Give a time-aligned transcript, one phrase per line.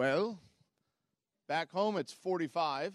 [0.00, 0.38] Well,
[1.46, 2.94] back home it's 45,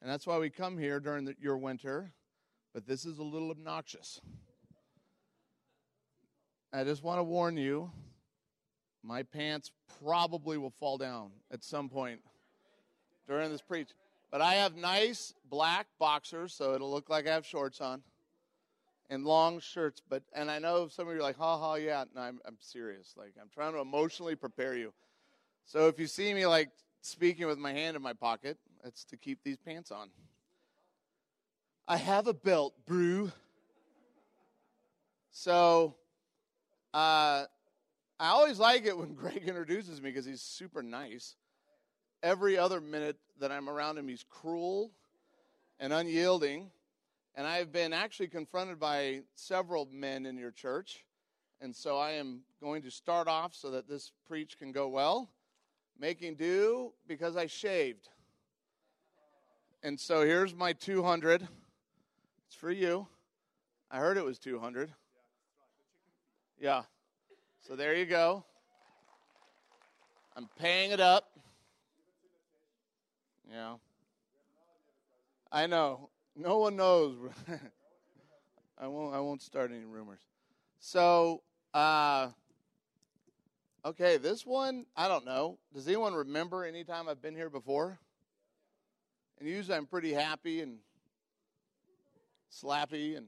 [0.00, 2.12] and that's why we come here during the, your winter,
[2.72, 4.20] but this is a little obnoxious.
[6.72, 7.90] I just want to warn you
[9.02, 12.20] my pants probably will fall down at some point
[13.26, 13.88] during this preach.
[14.30, 18.02] But I have nice black boxers, so it'll look like I have shorts on
[19.10, 20.00] and long shirts.
[20.08, 22.04] But and I know some of you are like, ha ha, yeah.
[22.14, 23.14] No, I'm I'm serious.
[23.16, 24.92] Like I'm trying to emotionally prepare you.
[25.70, 26.70] So if you see me like
[27.00, 30.08] speaking with my hand in my pocket, it's to keep these pants on.
[31.86, 33.30] I have a belt, brew.
[35.30, 35.94] So
[36.92, 37.44] uh,
[38.18, 41.36] I always like it when Greg introduces me because he's super nice.
[42.20, 44.90] Every other minute that I'm around him, he's cruel
[45.78, 46.72] and unyielding.
[47.36, 51.04] And I've been actually confronted by several men in your church.
[51.60, 55.30] And so I am going to start off so that this preach can go well,
[56.00, 58.08] making do because I shaved.
[59.82, 61.46] And so here's my 200.
[62.46, 63.06] It's for you.
[63.90, 64.90] I heard it was 200.
[66.58, 66.82] Yeah.
[67.60, 68.44] So there you go.
[70.36, 71.38] I'm paying it up.
[73.50, 73.74] Yeah.
[75.52, 76.08] I know.
[76.36, 77.16] No one knows.
[78.78, 79.14] I won't.
[79.14, 80.20] I won't start any rumors.
[80.78, 81.42] So,
[81.74, 82.28] uh,
[83.84, 85.58] okay, this one I don't know.
[85.74, 87.98] Does anyone remember any time I've been here before?
[89.38, 90.78] And usually I'm pretty happy and
[92.52, 93.26] slappy, and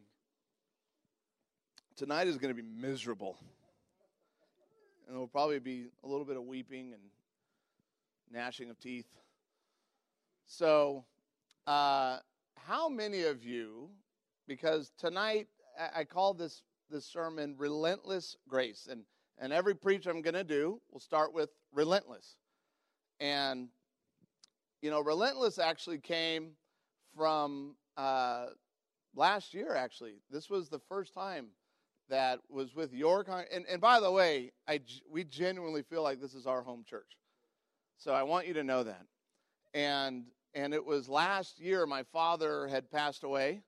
[1.97, 3.39] tonight is going to be miserable,
[5.07, 7.03] and there will probably be a little bit of weeping and
[8.31, 9.09] gnashing of teeth.
[10.47, 11.05] So.
[11.65, 12.19] Uh,
[12.67, 13.89] how many of you,
[14.49, 15.47] because tonight
[15.79, 19.05] I, I call this this sermon "Relentless Grace," and
[19.43, 22.37] and every preach I'm going to do will start with "relentless,"
[23.21, 23.69] and
[24.81, 26.53] you know, "relentless" actually came
[27.17, 28.47] from uh,
[29.15, 29.75] last year.
[29.75, 31.49] Actually, this was the first time
[32.09, 34.81] that was with your con- and and by the way, I
[35.11, 37.19] we genuinely feel like this is our home church,
[37.99, 39.07] so I want you to know that,
[39.75, 40.25] and
[40.55, 43.63] and it was last year my father had passed away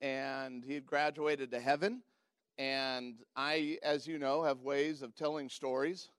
[0.00, 2.02] and he had graduated to heaven.
[2.58, 6.10] And I, as you know, have ways of telling stories,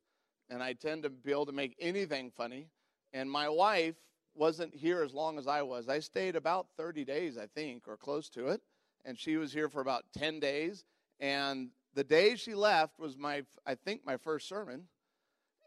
[0.49, 2.69] and I tend to be able to make anything funny.
[3.13, 3.95] And my wife
[4.35, 5.87] wasn't here as long as I was.
[5.89, 8.61] I stayed about 30 days, I think, or close to it.
[9.05, 10.85] And she was here for about 10 days.
[11.19, 14.87] And the day she left was my, I think, my first sermon.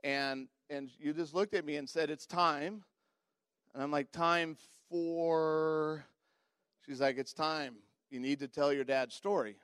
[0.03, 2.83] And, and you just looked at me and said, It's time.
[3.75, 4.57] And I'm like, time
[4.91, 6.05] for.
[6.87, 7.75] She's like, it's time.
[8.11, 9.57] You need to tell your dad's story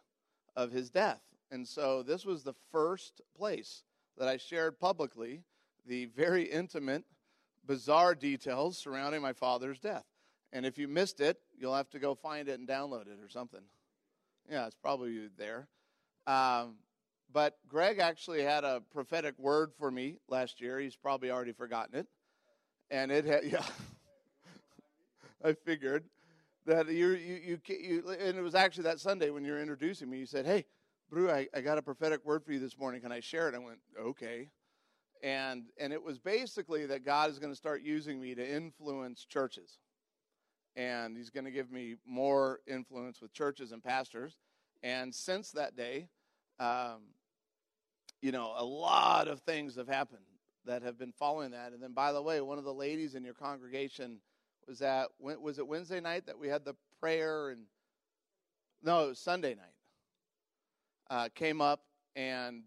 [0.57, 1.21] of his death.
[1.51, 3.85] And so this was the first place
[4.19, 5.43] that I shared publicly
[5.87, 7.05] the very intimate,
[7.67, 10.05] bizarre details surrounding my father's death.
[10.53, 13.29] And if you missed it, you'll have to go find it and download it or
[13.29, 13.63] something.
[14.51, 15.69] Yeah, it's probably there.
[16.27, 16.77] Um,
[17.33, 20.79] but Greg actually had a prophetic word for me last year.
[20.79, 22.07] He's probably already forgotten it.
[22.91, 23.65] And it had, yeah.
[25.45, 26.05] I figured
[26.67, 30.09] that you, you, you, you, and it was actually that Sunday when you were introducing
[30.09, 30.65] me, you said, Hey,
[31.11, 33.01] Brew, I, I got a prophetic word for you this morning.
[33.01, 33.55] Can I share it?
[33.55, 34.49] I went, Okay.
[35.23, 39.25] And, and it was basically that God is going to start using me to influence
[39.25, 39.79] churches.
[40.75, 44.39] And He's going to give me more influence with churches and pastors.
[44.83, 46.09] And since that day,
[46.59, 47.03] um,
[48.21, 50.23] you know, a lot of things have happened
[50.65, 51.73] that have been following that.
[51.73, 54.19] And then, by the way, one of the ladies in your congregation
[54.69, 57.63] was that was it Wednesday night that we had the prayer and
[58.83, 59.67] no, it was Sunday night.
[61.09, 61.81] Uh, came up
[62.17, 62.63] and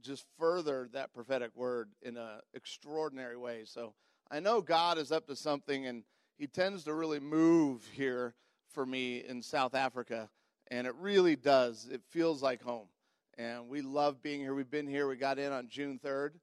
[0.00, 3.62] just furthered that prophetic word in an extraordinary way.
[3.64, 3.92] So
[4.30, 6.04] I know God is up to something, and
[6.38, 8.34] He tends to really move here
[8.72, 10.30] for me in South Africa,
[10.70, 11.88] and it really does.
[11.90, 12.88] It feels like home,
[13.36, 14.54] and we love being here.
[14.54, 15.08] We've been here.
[15.08, 16.38] We got in on June third,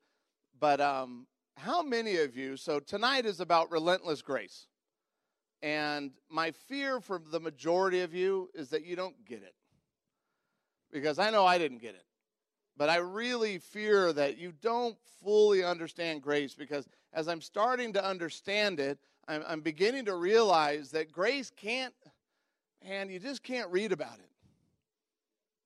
[0.60, 1.26] but um,
[1.58, 4.68] how many of you, so tonight is about relentless grace.
[5.64, 9.56] And my fear for the majority of you is that you don't get it.
[10.92, 12.06] Because I know I didn't get it.
[12.78, 18.06] But I really fear that you don't fully understand grace because as I'm starting to
[18.06, 21.94] understand it, I'm, I'm beginning to realize that grace can't,
[22.84, 24.30] and you just can't read about it.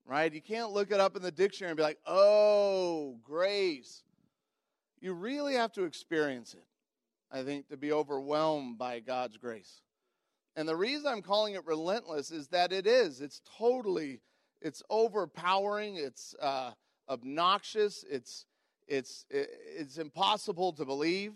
[0.06, 0.34] Right?
[0.34, 4.04] You can't look it up in the dictionary and be like, oh, grace.
[5.01, 6.65] You really have to experience it,
[7.31, 9.81] I think, to be overwhelmed by God's grace.
[10.56, 13.19] And the reason I'm calling it relentless is that it is.
[13.19, 14.21] It's totally,
[14.62, 15.95] it's overpowering.
[15.95, 16.71] It's uh,
[17.09, 18.06] obnoxious.
[18.09, 18.45] It's,
[18.88, 21.33] it's, it's impossible to believe.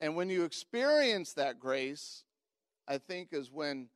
[0.00, 2.24] And when you experience that grace,
[2.88, 3.88] I think is when,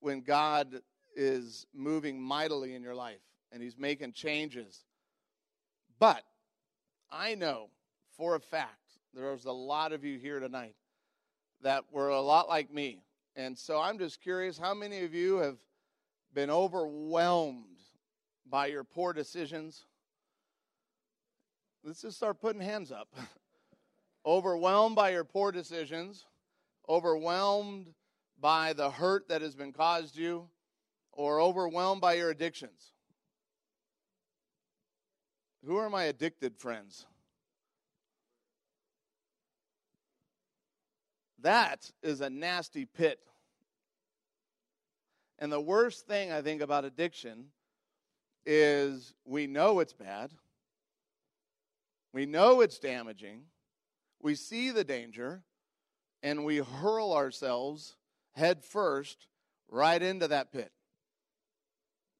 [0.00, 0.80] when God
[1.14, 3.20] is moving mightily in your life
[3.52, 4.84] and He's making changes.
[5.98, 6.24] But
[7.12, 7.68] I know
[8.16, 8.78] for a fact
[9.12, 10.74] there's a lot of you here tonight
[11.60, 13.02] that were a lot like me.
[13.36, 15.58] And so I'm just curious how many of you have
[16.32, 17.66] been overwhelmed
[18.48, 19.84] by your poor decisions?
[21.84, 23.08] Let's just start putting hands up.
[24.26, 26.24] overwhelmed by your poor decisions,
[26.88, 27.92] overwhelmed
[28.40, 30.48] by the hurt that has been caused you,
[31.12, 32.92] or overwhelmed by your addictions.
[35.64, 37.06] Who are my addicted friends?
[41.40, 43.20] That is a nasty pit.
[45.38, 47.46] And the worst thing I think about addiction
[48.46, 50.30] is we know it's bad.
[52.12, 53.42] We know it's damaging.
[54.20, 55.42] We see the danger
[56.22, 57.96] and we hurl ourselves
[58.34, 59.26] head first
[59.68, 60.70] right into that pit.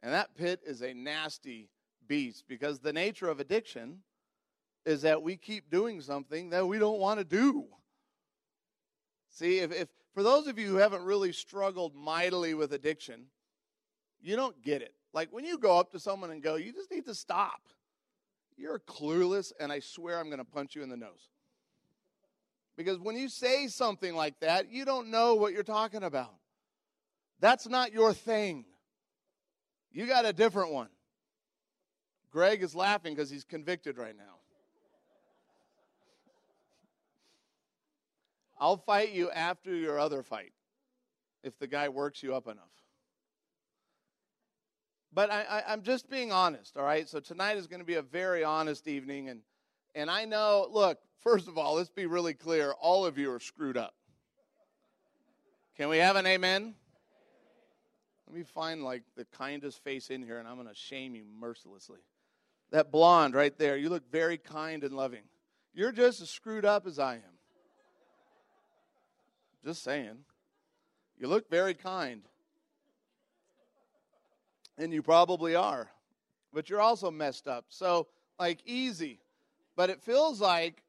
[0.02, 1.68] And that pit is a nasty
[2.12, 4.00] beast because the nature of addiction
[4.84, 7.64] is that we keep doing something that we don't want to do.
[9.30, 13.28] See, if, if for those of you who haven't really struggled mightily with addiction,
[14.20, 14.92] you don't get it.
[15.14, 17.62] Like when you go up to someone and go, you just need to stop.
[18.58, 21.30] You're clueless, and I swear I'm going to punch you in the nose.
[22.76, 26.34] Because when you say something like that, you don't know what you're talking about.
[27.40, 28.66] That's not your thing.
[29.92, 30.88] You got a different one.
[32.32, 34.38] Greg is laughing because he's convicted right now.
[38.58, 40.52] I'll fight you after your other fight
[41.42, 42.70] if the guy works you up enough.
[45.12, 47.06] But I, am just being honest, all right?
[47.06, 49.28] So tonight is going to be a very honest evening.
[49.28, 49.40] And,
[49.94, 53.40] and I know, look, first of all, let's be really clear all of you are
[53.40, 53.94] screwed up.
[55.76, 56.74] Can we have an amen?
[58.26, 61.24] Let me find like the kindest face in here and I'm going to shame you
[61.38, 61.98] mercilessly.
[62.72, 65.22] That blonde right there, you look very kind and loving.
[65.74, 67.22] You're just as screwed up as I am.
[69.64, 70.24] Just saying.
[71.18, 72.22] You look very kind.
[74.78, 75.90] And you probably are.
[76.52, 77.66] But you're also messed up.
[77.68, 78.08] So,
[78.38, 79.20] like, easy.
[79.76, 80.82] But it feels like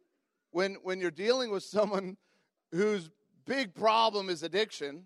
[0.51, 2.15] when, when you're dealing with someone
[2.71, 3.09] whose
[3.45, 5.03] big problem is addiction,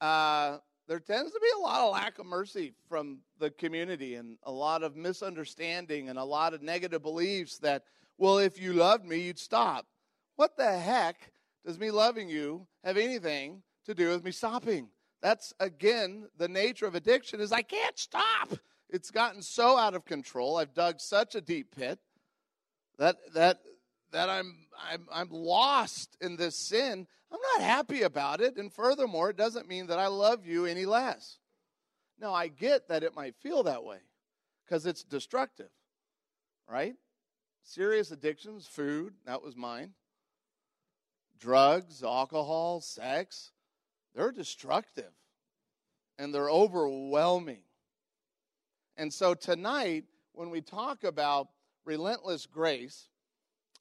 [0.00, 0.58] uh,
[0.90, 4.50] there tends to be a lot of lack of mercy from the community and a
[4.50, 7.84] lot of misunderstanding and a lot of negative beliefs that,
[8.18, 9.86] well, if you loved me, you'd stop.
[10.34, 11.30] What the heck
[11.64, 14.88] does me loving you have anything to do with me stopping?
[15.22, 18.54] That's again the nature of addiction is I can't stop.
[18.88, 20.56] It's gotten so out of control.
[20.56, 22.00] I've dug such a deep pit
[22.98, 23.60] that that
[24.10, 27.06] that I'm I'm I'm lost in this sin.
[27.32, 30.84] I'm not happy about it, and furthermore, it doesn't mean that I love you any
[30.84, 31.38] less.
[32.18, 33.98] Now, I get that it might feel that way
[34.64, 35.70] because it's destructive,
[36.68, 36.94] right?
[37.62, 39.94] Serious addictions, food, that was mine
[41.40, 43.50] drugs, alcohol, sex,
[44.14, 45.10] they're destructive
[46.18, 47.62] and they're overwhelming.
[48.96, 51.48] And so tonight, when we talk about
[51.84, 53.08] relentless grace,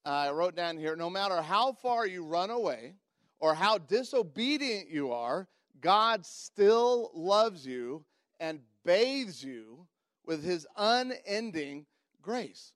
[0.06, 2.96] uh, I wrote down here no matter how far you run away
[3.40, 5.48] or how disobedient you are,
[5.82, 8.04] God still loves you
[8.40, 9.88] and bathes you
[10.26, 11.86] with his unending
[12.22, 12.74] grace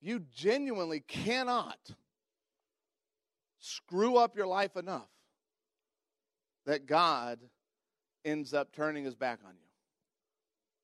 [0.00, 1.78] you genuinely cannot
[3.58, 5.08] screw up your life enough
[6.66, 7.40] that God
[8.24, 9.68] ends up turning his back on you.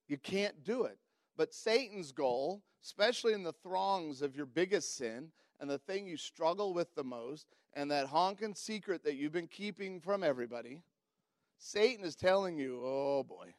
[0.08, 0.98] You can't do it.
[1.36, 5.28] But Satan's goal, especially in the throngs of your biggest sin
[5.64, 9.47] and the thing you struggle with the most, and that honking secret that you've been
[9.47, 10.83] keeping from everybody,
[11.56, 13.54] Satan is telling you, oh boy,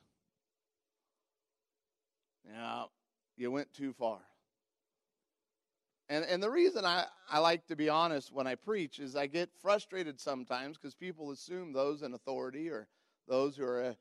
[2.48, 2.92] now
[3.36, 4.20] you went too far.
[6.08, 9.26] And, and the reason I, I like to be honest when I preach is I
[9.26, 12.88] get frustrated sometimes because people assume those in authority or
[13.28, 13.94] those who are uh,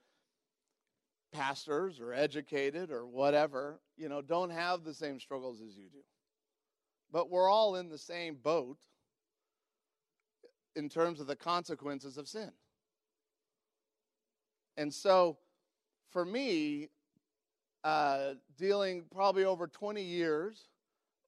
[1.33, 6.01] pastors or educated or whatever, you know, don't have the same struggles as you do.
[7.13, 8.79] But we're all in the same boat
[10.77, 12.51] in terms of the consequences of sin.
[14.77, 15.39] And so,
[16.11, 16.89] for me,
[17.85, 20.69] uh, dealing probably over 20 years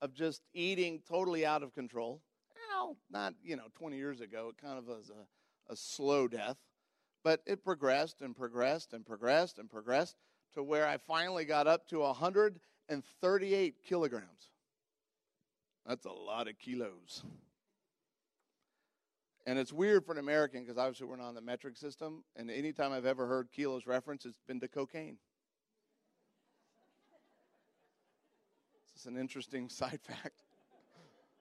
[0.03, 2.23] of just eating totally out of control.
[2.71, 6.57] Well, not, you know, 20 years ago, it kind of was a, a slow death.
[7.23, 10.17] But it progressed and progressed and progressed and progressed
[10.55, 14.51] to where I finally got up to 138 kilograms.
[15.87, 17.23] That's a lot of kilos.
[19.47, 22.25] And it's weird for an American because obviously we're not on the metric system.
[22.35, 25.19] And anytime I've ever heard kilos reference, it's been to cocaine.
[28.93, 30.43] This is an interesting side fact.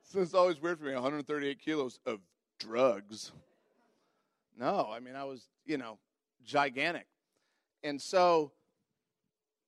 [0.03, 2.19] So it's always weird for me 138 kilos of
[2.59, 3.31] drugs.
[4.57, 5.97] No, I mean, I was, you know,
[6.45, 7.07] gigantic.
[7.83, 8.51] And so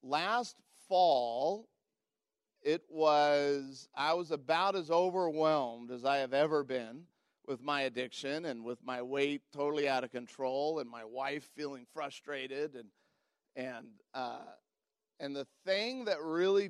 [0.03, 0.57] last
[0.87, 1.67] fall,
[2.67, 7.03] it was, I was about as overwhelmed as I have ever been
[7.47, 11.85] with my addiction and with my weight totally out of control and my wife feeling
[11.93, 12.89] frustrated and
[13.55, 14.41] and uh,
[15.21, 16.69] and the thing that really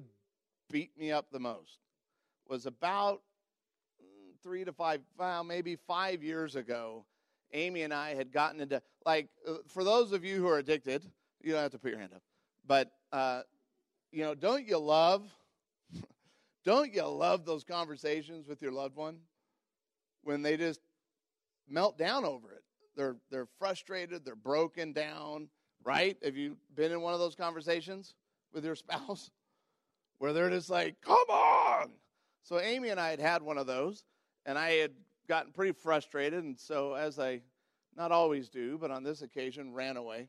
[0.70, 1.80] beat me up the most
[2.48, 3.24] was about
[4.44, 7.04] three to five well maybe five years ago
[7.54, 11.04] amy and i had gotten into like uh, for those of you who are addicted
[11.42, 12.22] you don't have to put your hand up
[12.68, 13.42] but uh,
[14.12, 15.27] you know don't you love
[16.67, 19.19] don't you love those conversations with your loved one
[20.24, 20.81] when they just
[21.69, 22.63] melt down over it.
[22.97, 25.47] They're they're frustrated, they're broken down,
[25.86, 26.17] right?
[26.21, 28.15] Have you been in one of those conversations
[28.53, 29.31] with your spouse
[30.17, 31.91] where they're just like, "Come on."
[32.43, 34.03] So Amy and I had had one of those,
[34.45, 34.91] and I had
[35.29, 37.43] gotten pretty frustrated, and so as I
[37.95, 40.27] not always do, but on this occasion ran away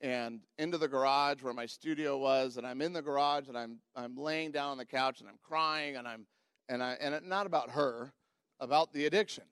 [0.00, 3.78] and into the garage where my studio was, and I'm in the garage and I'm
[3.96, 6.26] I'm laying down on the couch and I'm crying and I'm
[6.68, 8.12] and I and not about her,
[8.60, 9.44] about the addiction.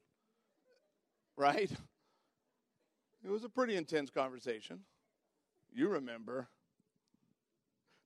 [1.37, 1.71] Right?
[3.25, 4.81] It was a pretty intense conversation.
[5.73, 6.49] You remember.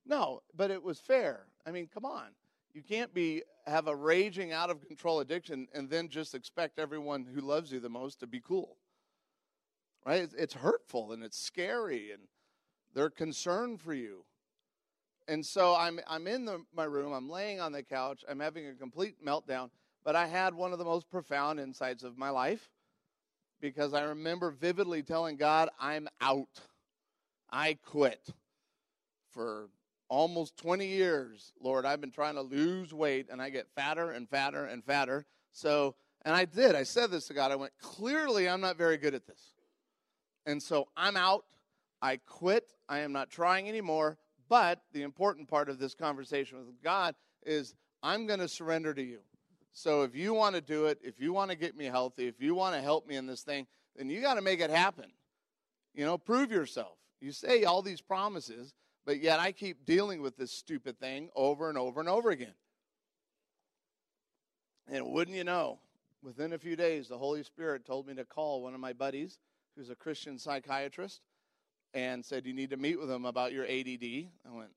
[0.06, 1.47] No, but it was fair.
[1.66, 2.28] I mean, come on.
[2.73, 7.26] You can't be have a raging out of control addiction and then just expect everyone
[7.26, 8.76] who loves you the most to be cool.
[10.07, 10.28] Right?
[10.37, 12.23] It's, hurtful and it's scary and
[12.95, 14.25] they're concerned for you.
[15.28, 18.66] And so I'm I'm in the, my room, I'm laying on the couch, I'm having
[18.66, 19.71] a complete meltdown
[20.04, 22.71] but I had one of the most profound insights of my life
[23.61, 26.61] because I remember vividly telling God, I'm out.
[27.50, 28.28] I quit.
[29.30, 29.69] For
[30.09, 34.28] almost 20 years, Lord, I've been trying to lose weight and I get fatter and
[34.28, 35.26] fatter and fatter.
[35.52, 36.75] So, and I did.
[36.75, 37.52] I said this to God.
[37.52, 39.54] I went, clearly, I'm not very good at this.
[40.47, 41.44] And so I'm out.
[42.02, 42.73] I quit.
[42.88, 44.18] I am not trying anymore.
[44.49, 49.02] But the important part of this conversation with God is I'm going to surrender to
[49.02, 49.20] you.
[49.73, 52.40] So if you want to do it, if you want to get me healthy, if
[52.40, 53.66] you want to help me in this thing,
[53.97, 55.12] then you got to make it happen.
[55.94, 56.97] You know, prove yourself.
[57.20, 58.75] You say all these promises,
[59.06, 62.54] but yet I keep dealing with this stupid thing over and over and over again.
[64.88, 65.78] And wouldn't you know,
[66.23, 69.38] within a few days, the Holy Spirit told me to call one of my buddies
[69.77, 71.21] who's a Christian psychiatrist
[71.95, 74.29] and said, You need to meet with him about your ADD.
[74.47, 74.71] I went,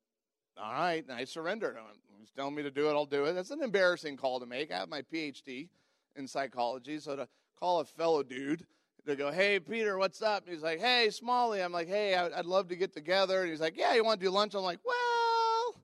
[0.57, 1.03] All right.
[1.07, 1.75] And I surrendered.
[1.77, 3.33] I went, He's telling me to do it, I'll do it.
[3.33, 4.71] That's an embarrassing call to make.
[4.71, 5.67] I have my PhD
[6.15, 7.27] in psychology, so to
[7.59, 8.65] call a fellow dude
[9.05, 10.45] to go, hey, Peter, what's up?
[10.45, 11.61] And he's like, hey, Smalley.
[11.61, 13.41] I'm like, hey, I'd love to get together.
[13.41, 14.53] And he's like, yeah, you want to do lunch?
[14.53, 15.75] I'm like, well.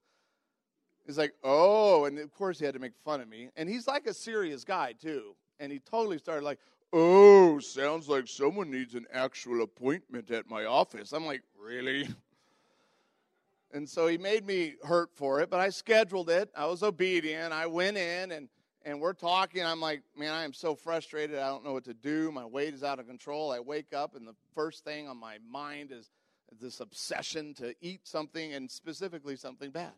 [1.06, 2.06] He's like, oh.
[2.06, 3.50] And of course, he had to make fun of me.
[3.58, 5.36] And he's like a serious guy, too.
[5.60, 6.60] And he totally started like,
[6.94, 11.12] oh, sounds like someone needs an actual appointment at my office.
[11.12, 12.08] I'm like, really?
[13.72, 16.50] And so he made me hurt for it, but I scheduled it.
[16.56, 17.54] I was obedient.
[17.54, 18.50] I went in and
[18.86, 19.64] and we're talking.
[19.64, 21.38] I'm like, man, I am so frustrated.
[21.38, 22.32] I don't know what to do.
[22.32, 23.52] My weight is out of control.
[23.52, 26.10] I wake up and the first thing on my mind is
[26.60, 29.92] this obsession to eat something and specifically something bad.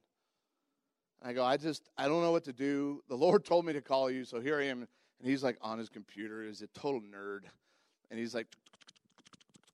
[1.24, 3.02] I go, I just I don't know what to do.
[3.08, 4.88] The Lord told me to call you, so here I am.
[5.22, 6.44] And he's like on his computer.
[6.44, 7.42] He's a total nerd.
[8.10, 8.48] And he's like,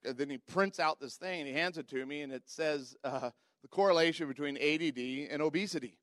[0.04, 2.42] and then he prints out this thing and he hands it to me, and it
[2.46, 3.30] says, uh,
[3.62, 5.96] the correlation between ADD and obesity.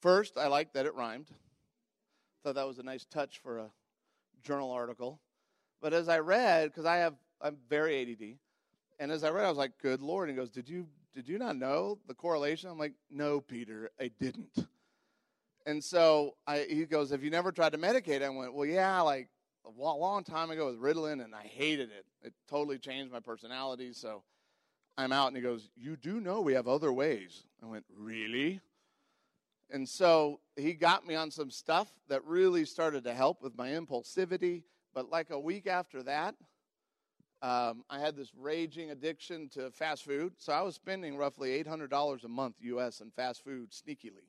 [0.00, 1.28] First, I like that it rhymed.
[2.44, 3.70] Thought that was a nice touch for a
[4.42, 5.20] journal article.
[5.80, 8.36] But as I read, because I have I'm very ADD,
[9.00, 11.28] and as I read, I was like, "Good Lord!" And he goes, "Did you did
[11.28, 14.66] you not know the correlation?" I'm like, "No, Peter, I didn't."
[15.64, 19.00] And so I, he goes, "Have you never tried to medicate?" I went, "Well, yeah,
[19.00, 19.28] like
[19.64, 22.04] a long time ago with Ritalin, and I hated it.
[22.22, 23.92] It totally changed my personality.
[23.92, 24.22] So
[24.96, 27.44] I'm out, and he goes, You do know we have other ways.
[27.62, 28.60] I went, Really?
[29.70, 33.70] And so he got me on some stuff that really started to help with my
[33.70, 34.64] impulsivity.
[34.92, 36.34] But like a week after that,
[37.40, 40.34] um, I had this raging addiction to fast food.
[40.36, 44.28] So I was spending roughly $800 a month US in fast food sneakily,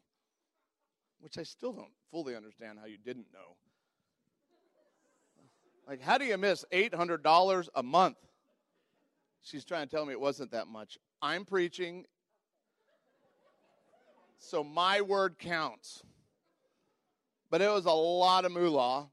[1.24, 3.56] which I still don't fully understand how you didn't know.
[5.88, 8.18] Like, how do you miss $800 a month?
[9.42, 10.98] She's trying to tell me it wasn't that much.
[11.22, 12.06] I'm preaching,
[14.38, 16.04] so my word counts.
[17.50, 19.10] But it was a lot of moolah.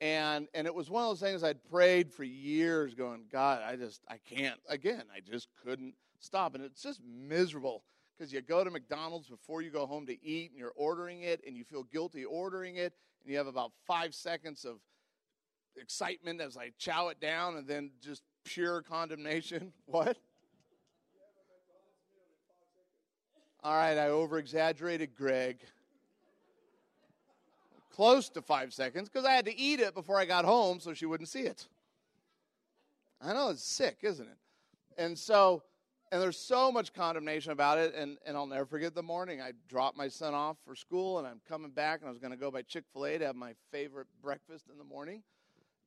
[0.00, 3.76] And, and it was one of those things I'd prayed for years, going, God, I
[3.76, 4.58] just, I can't.
[4.68, 6.54] Again, I just couldn't stop.
[6.54, 7.82] And it's just miserable
[8.20, 11.40] because you go to McDonald's before you go home to eat and you're ordering it
[11.46, 12.92] and you feel guilty ordering it.
[13.22, 14.76] And you have about five seconds of
[15.74, 19.72] excitement as I chow it down and then just pure condemnation.
[19.86, 20.18] What?
[23.62, 25.60] All right, I over exaggerated, Greg.
[27.94, 30.92] Close to five seconds because I had to eat it before I got home so
[30.92, 31.66] she wouldn't see it.
[33.20, 34.38] I know it's sick, isn't it?
[34.98, 35.62] And so,
[36.12, 37.94] and there's so much condemnation about it.
[37.94, 41.26] And, and I'll never forget the morning I dropped my son off for school and
[41.26, 43.36] I'm coming back and I was going to go by Chick fil A to have
[43.36, 45.22] my favorite breakfast in the morning.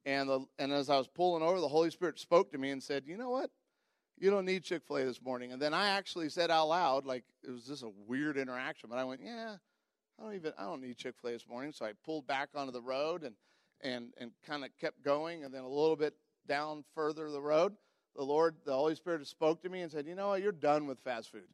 [0.05, 2.81] And, the, and as I was pulling over, the Holy Spirit spoke to me and
[2.81, 3.49] said, You know what?
[4.17, 5.51] You don't need Chick fil A this morning.
[5.51, 8.99] And then I actually said out loud, like it was just a weird interaction, but
[8.99, 9.55] I went, Yeah,
[10.19, 11.73] I don't even, I don't need Chick fil A this morning.
[11.73, 13.35] So I pulled back onto the road and,
[13.81, 15.43] and, and kind of kept going.
[15.43, 16.13] And then a little bit
[16.47, 17.75] down further the road,
[18.15, 20.41] the Lord, the Holy Spirit spoke to me and said, You know what?
[20.41, 21.43] You're done with fast food.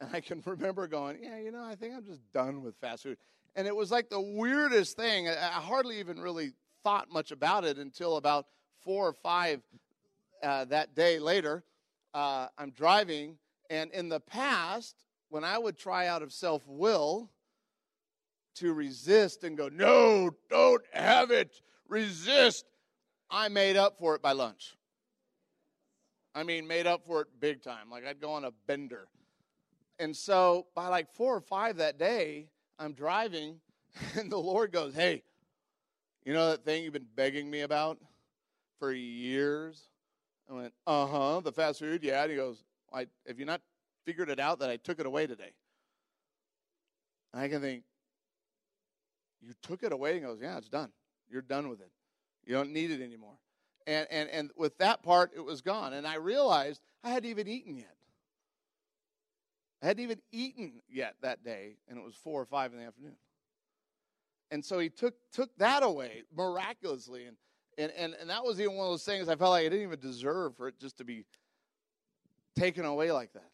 [0.00, 3.02] And I can remember going, Yeah, you know, I think I'm just done with fast
[3.02, 3.18] food.
[3.56, 5.28] And it was like the weirdest thing.
[5.28, 6.52] I hardly even really
[6.84, 8.46] thought much about it until about
[8.84, 9.60] four or five
[10.42, 11.64] uh, that day later.
[12.14, 17.30] Uh, I'm driving, and in the past, when I would try out of self will
[18.56, 22.64] to resist and go, no, don't have it, resist,
[23.30, 24.77] I made up for it by lunch.
[26.34, 27.90] I mean, made up for it big time.
[27.90, 29.08] Like I'd go on a bender.
[29.98, 33.60] And so by like four or five that day, I'm driving,
[34.16, 35.22] and the Lord goes, Hey,
[36.24, 37.98] you know that thing you've been begging me about
[38.78, 39.88] for years?
[40.48, 42.04] I went, Uh huh, the fast food.
[42.04, 42.22] Yeah.
[42.22, 42.62] And he goes,
[42.92, 43.60] I, Have you not
[44.04, 45.52] figured it out that I took it away today?
[47.32, 47.82] And I can think,
[49.40, 50.10] You took it away?
[50.10, 50.90] And he goes, Yeah, it's done.
[51.30, 51.90] You're done with it.
[52.46, 53.34] You don't need it anymore.
[53.88, 55.94] And, and, and with that part, it was gone.
[55.94, 57.96] And I realized I hadn't even eaten yet.
[59.82, 62.84] I hadn't even eaten yet that day, and it was four or five in the
[62.84, 63.16] afternoon.
[64.50, 67.24] And so he took took that away miraculously.
[67.24, 67.36] And
[67.78, 69.86] and, and, and that was even one of those things I felt like I didn't
[69.86, 71.24] even deserve for it just to be
[72.56, 73.50] taken away like that.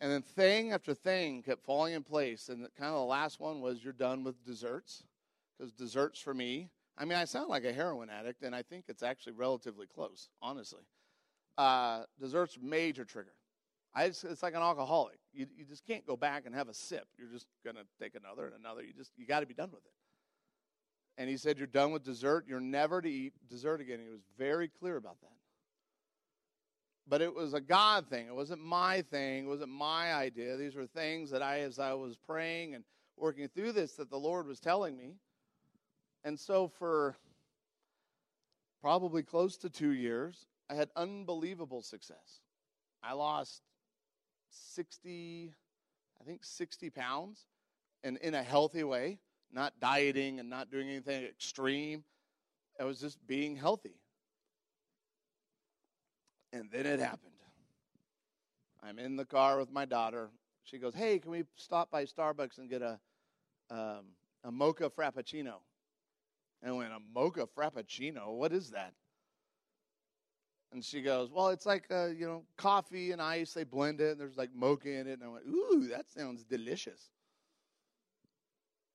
[0.00, 2.48] And then thing after thing kept falling in place.
[2.48, 5.02] And kind of the last one was you're done with desserts.
[5.58, 6.68] Because desserts for me,
[7.00, 10.28] I mean, I sound like a heroin addict, and I think it's actually relatively close,
[10.42, 10.82] honestly.
[11.56, 13.32] Uh, desserts, major trigger.
[13.94, 15.18] I just, it's like an alcoholic.
[15.32, 17.06] You, you just can't go back and have a sip.
[17.18, 18.82] You're just going to take another and another.
[18.82, 19.92] You just, you got to be done with it.
[21.16, 22.44] And he said, You're done with dessert.
[22.46, 23.98] You're never to eat dessert again.
[24.04, 25.32] He was very clear about that.
[27.08, 28.26] But it was a God thing.
[28.26, 29.46] It wasn't my thing.
[29.46, 30.56] It wasn't my idea.
[30.58, 32.84] These were things that I, as I was praying and
[33.16, 35.14] working through this, that the Lord was telling me.
[36.24, 37.16] And so for
[38.80, 42.40] probably close to two years, I had unbelievable success.
[43.02, 43.62] I lost
[44.50, 45.54] 60,
[46.20, 47.46] I think 60 pounds
[48.02, 49.18] and in a healthy way,
[49.52, 52.04] not dieting and not doing anything extreme.
[52.78, 53.96] I was just being healthy.
[56.52, 57.32] And then it happened.
[58.82, 60.30] I'm in the car with my daughter.
[60.64, 62.98] She goes, Hey, can we stop by Starbucks and get a,
[63.70, 64.06] um,
[64.44, 65.56] a mocha frappuccino?
[66.62, 68.32] And I went, A mocha frappuccino?
[68.34, 68.92] What is that?
[70.72, 73.52] And she goes, Well, it's like, uh, you know, coffee and ice.
[73.52, 75.20] They blend it, and there's like mocha in it.
[75.20, 77.10] And I went, Ooh, that sounds delicious.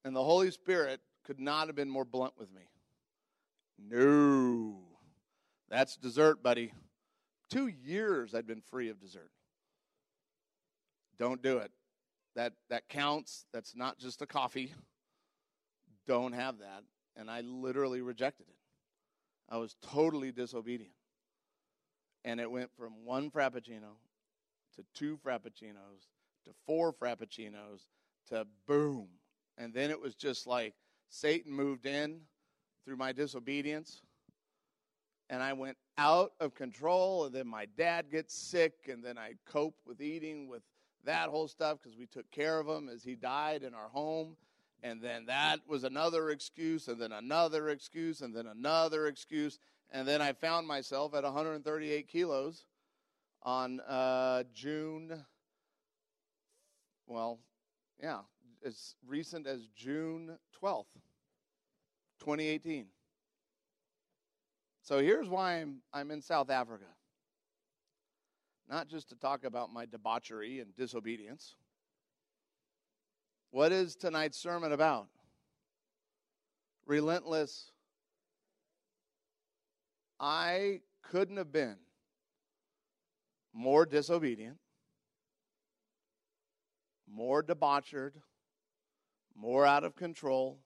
[0.04, 2.62] And the Holy Spirit could not have been more blunt with me.
[3.78, 4.78] No,
[5.69, 6.71] that's dessert, buddy.
[7.49, 9.32] Two years I'd been free of dessert.
[11.17, 11.71] Don't do it.
[12.36, 13.45] That, that counts.
[13.54, 14.73] That's not just a coffee.
[16.08, 16.84] Don't have that.
[17.15, 18.56] And I literally rejected it.
[19.49, 20.93] I was totally disobedient
[22.23, 23.93] and it went from one frappuccino
[24.75, 26.10] to two frappuccinos
[26.43, 27.86] to four frappuccinos
[28.30, 29.08] to boom.
[29.58, 30.73] And then it was just like
[31.08, 32.21] Satan moved in
[32.84, 34.01] through my disobedience
[35.30, 37.25] and I went out of control.
[37.25, 40.62] And then my dad gets sick, and then I cope with eating with
[41.04, 44.36] that whole stuff because we took care of him as he died in our home.
[44.84, 49.58] And then that was another excuse, and then another excuse, and then another excuse.
[49.92, 52.66] And then I found myself at 138 kilos
[53.42, 55.26] on uh, June,
[57.08, 57.40] well,
[58.02, 58.20] yeah,
[58.66, 60.86] as recent as June 12th,
[62.20, 62.88] 2018.
[64.82, 66.86] So here's why I'm, I'm in South Africa.
[68.70, 71.56] Not just to talk about my debauchery and disobedience.
[73.56, 75.08] What is tonight's sermon about?
[76.86, 77.72] Relentless.
[80.20, 81.78] I couldn't have been
[83.54, 84.58] more disobedient,
[87.10, 88.18] more debauched,
[89.34, 90.60] more out of control.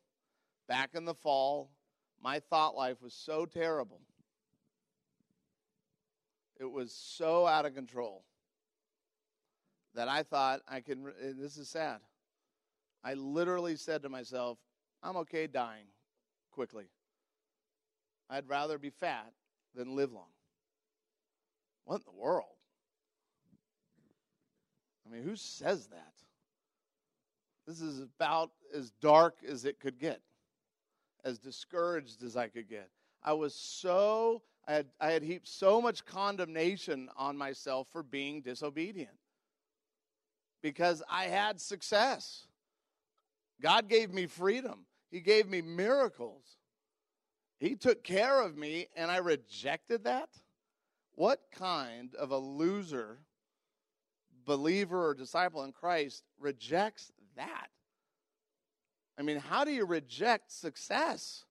[0.67, 1.69] Back in the fall,
[2.19, 4.01] my thought life was so terrible.
[6.59, 8.25] It was so out of control
[9.93, 11.13] that I thought I can.
[11.37, 11.99] This is sad.
[13.03, 14.57] I literally said to myself,
[15.01, 15.85] I'm okay dying
[16.51, 16.89] quickly.
[18.29, 19.31] I'd rather be fat
[19.75, 20.31] than live long.
[21.85, 22.45] What in the world?
[25.05, 26.13] I mean, who says that?
[27.65, 30.21] This is about as dark as it could get,
[31.23, 32.89] as discouraged as I could get.
[33.23, 38.41] I was so, I had, I had heaped so much condemnation on myself for being
[38.41, 39.17] disobedient
[40.61, 42.47] because I had success.
[43.61, 46.43] God gave me freedom, He gave me miracles.
[47.59, 50.29] He took care of me, and I rejected that?
[51.15, 53.19] What kind of a loser
[54.45, 57.67] believer or disciple in Christ rejects that?
[59.17, 61.43] I mean, how do you reject success?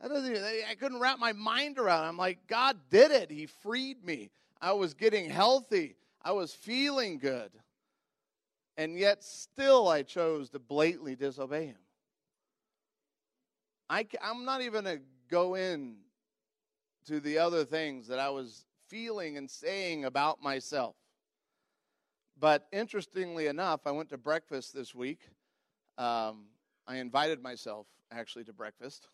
[0.00, 2.08] I couldn't wrap my mind around it.
[2.08, 3.30] I'm like, God did it.
[3.30, 4.30] He freed me.
[4.60, 5.96] I was getting healthy.
[6.22, 7.50] I was feeling good.
[8.76, 11.76] And yet, still, I chose to blatantly disobey Him.
[13.90, 15.96] I, I'm not even going to go in
[17.06, 20.96] to the other things that I was feeling and saying about myself.
[22.38, 25.20] But interestingly enough, I went to breakfast this week.
[25.98, 26.46] Um,
[26.86, 29.08] I invited myself actually to breakfast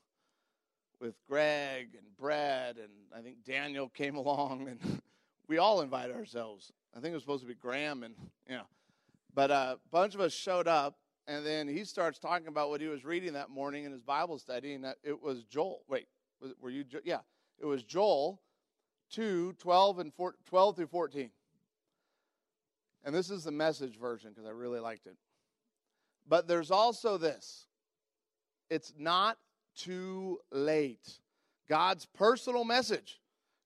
[1.00, 5.00] with Greg and Brad, and I think Daniel came along, and
[5.46, 6.72] we all invited ourselves.
[6.96, 8.14] I think it was supposed to be Graham, and
[8.48, 8.66] you know,
[9.34, 12.86] but a bunch of us showed up, and then he starts talking about what he
[12.86, 15.82] was reading that morning in his Bible study, and it was Joel.
[15.88, 16.06] Wait,
[16.40, 16.84] was, were you?
[17.04, 17.20] Yeah,
[17.58, 18.40] it was Joel
[19.10, 21.30] 2, 12, and 4, 12 through 14.
[23.04, 25.16] And this is the message version because I really liked it.
[26.26, 27.66] But there's also this
[28.70, 29.38] it's not
[29.76, 31.20] too late.
[31.68, 33.20] God's personal message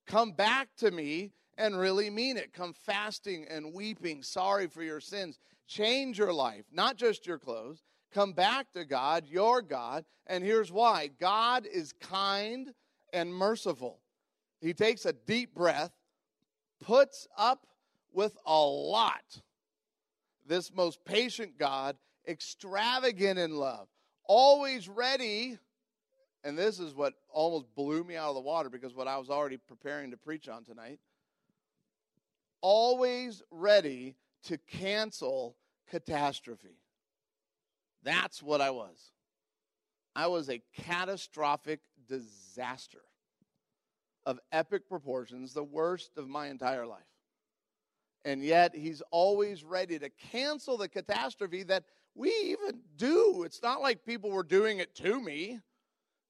[0.06, 2.52] come back to me and really mean it.
[2.52, 5.38] Come fasting and weeping, sorry for your sins.
[5.68, 7.84] Change your life, not just your clothes.
[8.12, 10.04] Come back to God, your God.
[10.26, 12.74] And here's why God is kind
[13.12, 14.00] and merciful.
[14.60, 15.92] He takes a deep breath,
[16.80, 17.64] puts up
[18.12, 19.40] with a lot.
[20.44, 21.96] This most patient God,
[22.26, 23.86] extravagant in love,
[24.24, 25.58] always ready.
[26.42, 29.30] And this is what almost blew me out of the water because what I was
[29.30, 30.98] already preparing to preach on tonight.
[32.62, 35.56] Always ready to cancel
[35.90, 36.78] catastrophe.
[38.02, 39.12] That's what I was.
[40.16, 43.02] I was a catastrophic disaster
[44.26, 47.02] of epic proportions, the worst of my entire life.
[48.24, 53.42] And yet, he's always ready to cancel the catastrophe that we even do.
[53.44, 55.58] It's not like people were doing it to me.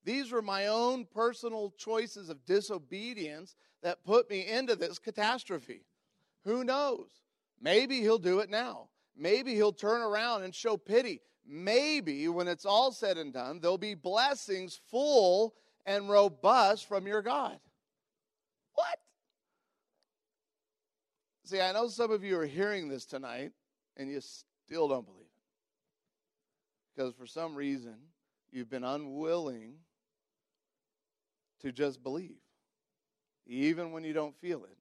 [0.04, 5.84] These were my own personal choices of disobedience that put me into this catastrophe.
[6.44, 7.08] Who knows?
[7.60, 8.88] Maybe he'll do it now.
[9.16, 11.20] Maybe he'll turn around and show pity.
[11.46, 15.54] Maybe when it's all said and done, there'll be blessings full
[15.86, 17.58] and robust from your God.
[18.74, 18.98] What?
[21.44, 23.52] See, I know some of you are hearing this tonight
[23.96, 25.28] and you still don't believe it.
[26.94, 27.96] Because for some reason,
[28.50, 29.74] you've been unwilling
[31.60, 32.40] to just believe,
[33.46, 34.76] even when you don't feel it.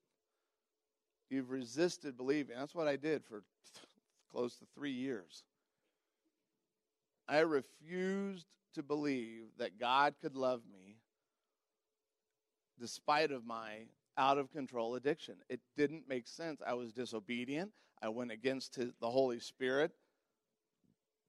[1.32, 2.58] You've resisted believing.
[2.60, 3.42] That's what I did for
[4.30, 5.44] close to three years.
[7.28, 10.98] I refused to believe that God could love me
[12.78, 13.86] despite of my
[14.18, 15.36] out of control addiction.
[15.50, 16.62] It didn't make sense.
[16.68, 17.72] I was disobedient.
[18.02, 19.92] I went against his, the Holy Spirit.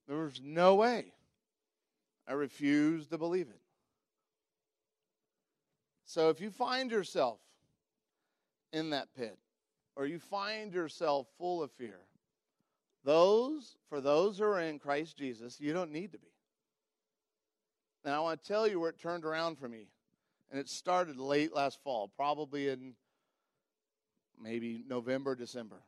[0.09, 1.13] There was no way.
[2.27, 3.61] I refused to believe it.
[6.07, 7.39] So if you find yourself
[8.73, 9.39] in that pit,
[9.97, 12.01] or you find yourself full of fear,
[13.05, 16.33] those, for those who are in Christ Jesus, you don't need to be.
[18.05, 19.89] And I want to tell you where it turned around for me.
[20.51, 22.95] And it started late last fall, probably in
[24.41, 25.83] maybe November, December.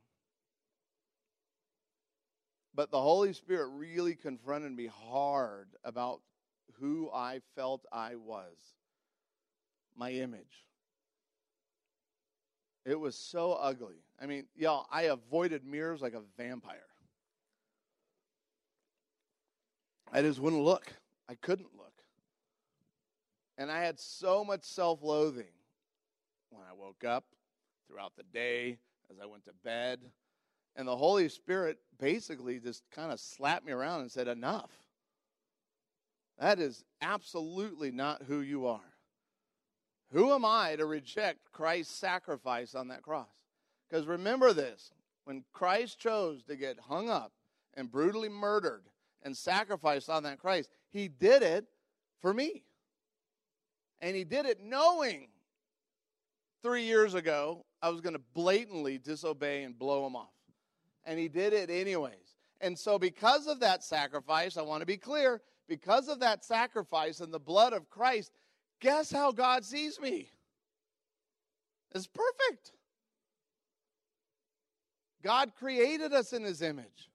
[2.74, 6.20] But the Holy Spirit really confronted me hard about
[6.80, 8.56] who I felt I was,
[9.96, 10.64] my image.
[12.84, 14.02] It was so ugly.
[14.20, 16.78] I mean, y'all, I avoided mirrors like a vampire.
[20.12, 20.92] I just wouldn't look.
[21.28, 21.92] I couldn't look.
[23.56, 25.52] And I had so much self loathing
[26.50, 27.24] when I woke up,
[27.88, 28.78] throughout the day,
[29.10, 30.00] as I went to bed.
[30.76, 34.70] And the Holy Spirit basically just kind of slapped me around and said, Enough.
[36.38, 38.80] That is absolutely not who you are.
[40.14, 43.26] Who am I to reject Christ's sacrifice on that cross?
[43.90, 44.92] Because remember this
[45.24, 47.32] when Christ chose to get hung up
[47.74, 48.84] and brutally murdered
[49.24, 51.66] and sacrificed on that Christ, he did it
[52.20, 52.62] for me.
[54.00, 55.26] And he did it knowing
[56.62, 60.28] three years ago I was going to blatantly disobey and blow him off.
[61.04, 62.36] And he did it anyways.
[62.60, 67.18] And so, because of that sacrifice, I want to be clear because of that sacrifice
[67.18, 68.30] and the blood of Christ,
[68.84, 70.28] guess how God sees me?
[71.94, 72.72] It's perfect.
[75.22, 77.10] God created us in his image.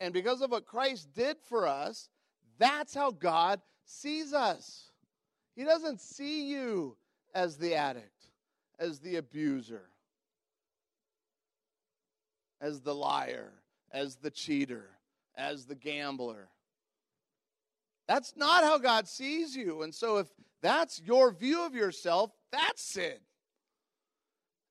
[0.00, 2.08] And because of what Christ did for us,
[2.56, 4.92] that's how God sees us.
[5.56, 6.96] He doesn't see you
[7.34, 8.26] as the addict,
[8.78, 9.88] as the abuser,
[12.60, 13.50] as the liar,
[13.90, 14.88] as the cheater,
[15.36, 16.48] as the gambler.
[18.06, 19.82] That's not how God sees you.
[19.82, 20.28] And so, if
[20.62, 23.16] that's your view of yourself, that's sin.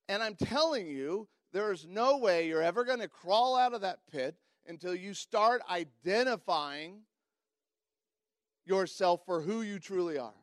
[0.07, 3.81] And I'm telling you, there is no way you're ever going to crawl out of
[3.81, 4.35] that pit
[4.67, 7.01] until you start identifying
[8.65, 10.33] yourself for who you truly are.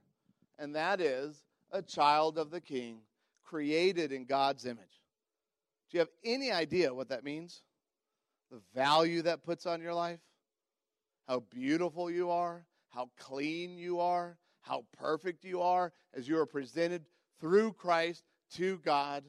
[0.59, 3.01] And that is a child of the King,
[3.45, 5.03] created in God's image.
[5.91, 7.63] Do you have any idea what that means?
[8.51, 10.21] The value that puts on your life?
[11.27, 12.65] How beautiful you are?
[12.91, 14.37] How clean you are?
[14.61, 17.07] How perfect you are as you are presented
[17.41, 19.25] through Christ to God?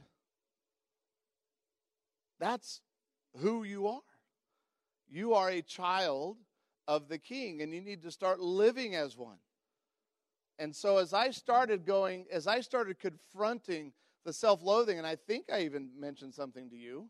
[2.40, 2.82] That's
[3.38, 4.02] who you are.
[5.10, 6.38] You are a child
[6.88, 9.38] of the king, and you need to start living as one.
[10.58, 13.94] And so, as I started going, as I started confronting
[14.26, 17.10] the self loathing, and I think I even mentioned something to you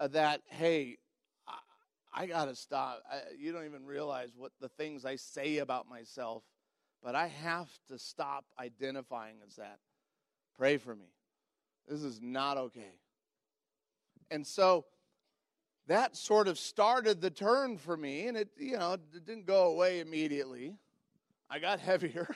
[0.00, 0.98] uh, that, hey,
[1.46, 3.02] I, I got to stop.
[3.10, 6.42] I, you don't even realize what the things I say about myself,
[7.02, 9.78] but I have to stop identifying as that.
[10.56, 11.12] Pray for me.
[11.86, 12.98] This is not okay.
[14.30, 14.84] And so
[15.86, 19.70] that sort of started the turn for me, and it, you know, it didn't go
[19.70, 20.76] away immediately.
[21.48, 22.28] I got heavier.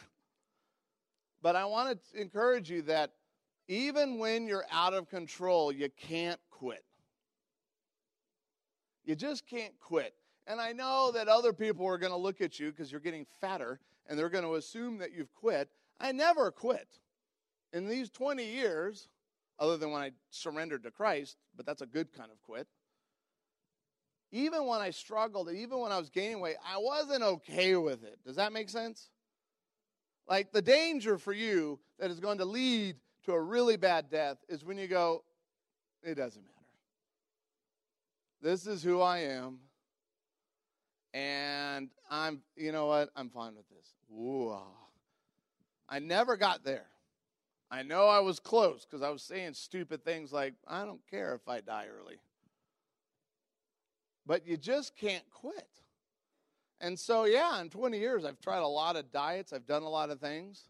[1.42, 3.10] But I want to encourage you that
[3.68, 6.84] even when you're out of control, you can't quit.
[9.04, 10.14] You just can't quit.
[10.46, 13.26] And I know that other people are going to look at you because you're getting
[13.40, 15.68] fatter and they're going to assume that you've quit.
[16.00, 16.88] I never quit.
[17.72, 19.08] In these 20 years,
[19.58, 22.66] other than when I surrendered to Christ, but that's a good kind of quit.
[24.32, 28.18] Even when I struggled, even when I was gaining weight, I wasn't okay with it.
[28.24, 29.10] Does that make sense?
[30.28, 34.38] Like the danger for you that is going to lead to a really bad death
[34.48, 35.22] is when you go,
[36.02, 36.52] it doesn't matter.
[38.40, 39.58] This is who I am.
[41.14, 43.10] And I'm, you know what?
[43.14, 43.94] I'm fine with this.
[44.12, 44.62] Ooh, ah.
[45.88, 46.86] I never got there.
[47.70, 51.34] I know I was close because I was saying stupid things like, I don't care
[51.34, 52.16] if I die early.
[54.26, 55.68] But you just can't quit.
[56.80, 59.88] And so, yeah, in 20 years, I've tried a lot of diets, I've done a
[59.88, 60.68] lot of things.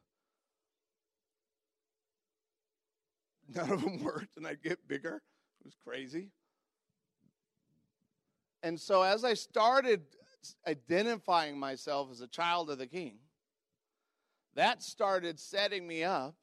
[3.55, 5.23] None of them worked, and I'd get bigger.
[5.61, 6.29] It was crazy.
[8.63, 10.03] And so, as I started
[10.67, 13.19] identifying myself as a child of the king,
[14.55, 16.35] that started setting me up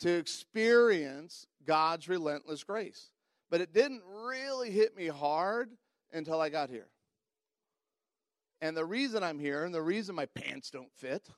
[0.00, 3.10] to experience God's relentless grace.
[3.50, 5.70] But it didn't really hit me hard
[6.12, 6.88] until I got here.
[8.60, 11.28] And the reason I'm here and the reason my pants don't fit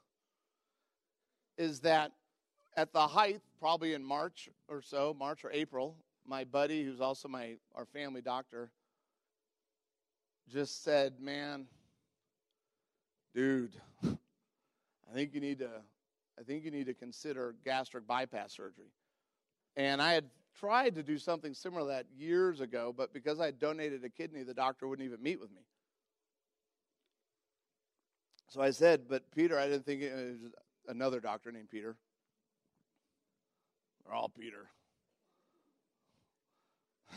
[1.56, 2.12] is that
[2.76, 7.28] at the height, probably in March or so, March or April, my buddy, who's also
[7.28, 8.70] my our family doctor,
[10.52, 11.66] just said, "Man,
[13.34, 13.72] dude,
[14.04, 15.70] I think you need to
[16.38, 18.90] I think you need to consider gastric bypass surgery.
[19.76, 20.24] And I had
[20.58, 24.08] tried to do something similar to that years ago, but because I had donated a
[24.08, 25.62] kidney, the doctor wouldn't even meet with me.
[28.48, 30.52] So I said, but Peter, I didn't think it was
[30.88, 31.96] another doctor named Peter.
[34.04, 34.68] They're all Peter.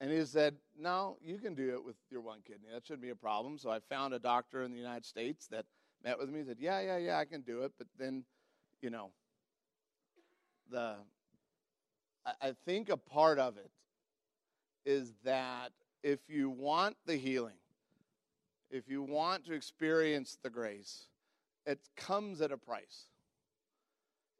[0.00, 2.68] And he said, No, you can do it with your one kidney.
[2.72, 3.58] That shouldn't be a problem.
[3.58, 5.66] So I found a doctor in the United States that
[6.04, 6.44] met with me.
[6.46, 7.72] Said, Yeah, yeah, yeah, I can do it.
[7.76, 8.24] But then,
[8.80, 9.10] you know,
[10.70, 10.96] the
[12.42, 13.70] I think a part of it
[14.84, 17.56] is that if you want the healing,
[18.70, 21.08] if you want to experience the grace,
[21.66, 23.06] it comes at a price.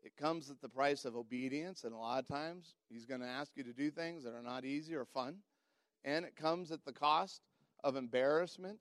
[0.02, 3.26] It comes at the price of obedience, and a lot of times he's going to
[3.26, 5.38] ask you to do things that are not easy or fun.
[6.08, 7.42] And it comes at the cost
[7.84, 8.78] of embarrassment.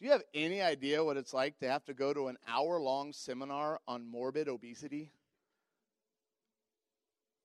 [0.00, 2.80] Do you have any idea what it's like to have to go to an hour
[2.80, 5.12] long seminar on morbid obesity?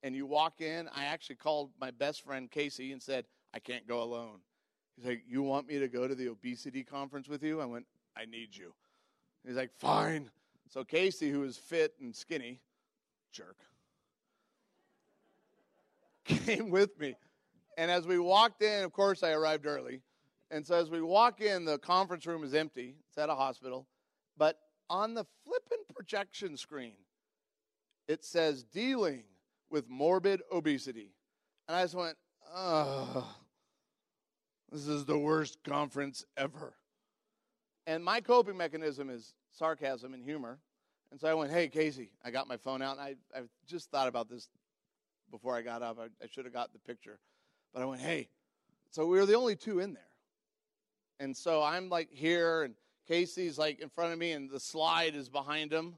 [0.02, 3.88] And you walk in, I actually called my best friend Casey and said, I can't
[3.88, 4.40] go alone.
[4.96, 7.62] He's like, You want me to go to the obesity conference with you?
[7.62, 7.86] I went,
[8.18, 8.74] I need you.
[9.46, 10.32] He's like, Fine.
[10.68, 12.60] So Casey, who is fit and skinny,
[13.32, 13.58] jerk,
[16.26, 17.14] came with me.
[17.78, 20.02] And as we walked in, of course, I arrived early.
[20.50, 22.96] And so as we walk in, the conference room is empty.
[23.08, 23.88] It's at a hospital.
[24.38, 24.58] But
[24.90, 26.96] on the flipping projection screen,
[28.08, 29.24] it says dealing
[29.70, 31.14] with morbid obesity.
[31.68, 32.18] And I just went,
[32.56, 33.36] oh,
[34.72, 36.74] this is the worst conference ever.
[37.86, 40.60] And my coping mechanism is sarcasm and humor.
[41.12, 42.98] And so I went, hey, Casey, I got my phone out.
[42.98, 44.50] And I, I just thought about this
[45.30, 45.98] before I got up.
[46.00, 47.20] I, I should have got the picture.
[47.74, 48.30] But I went, hey.
[48.92, 50.04] So we were the only two in there.
[51.20, 52.76] And so I'm like here, and
[53.08, 55.96] Casey's like in front of me, and the slide is behind him.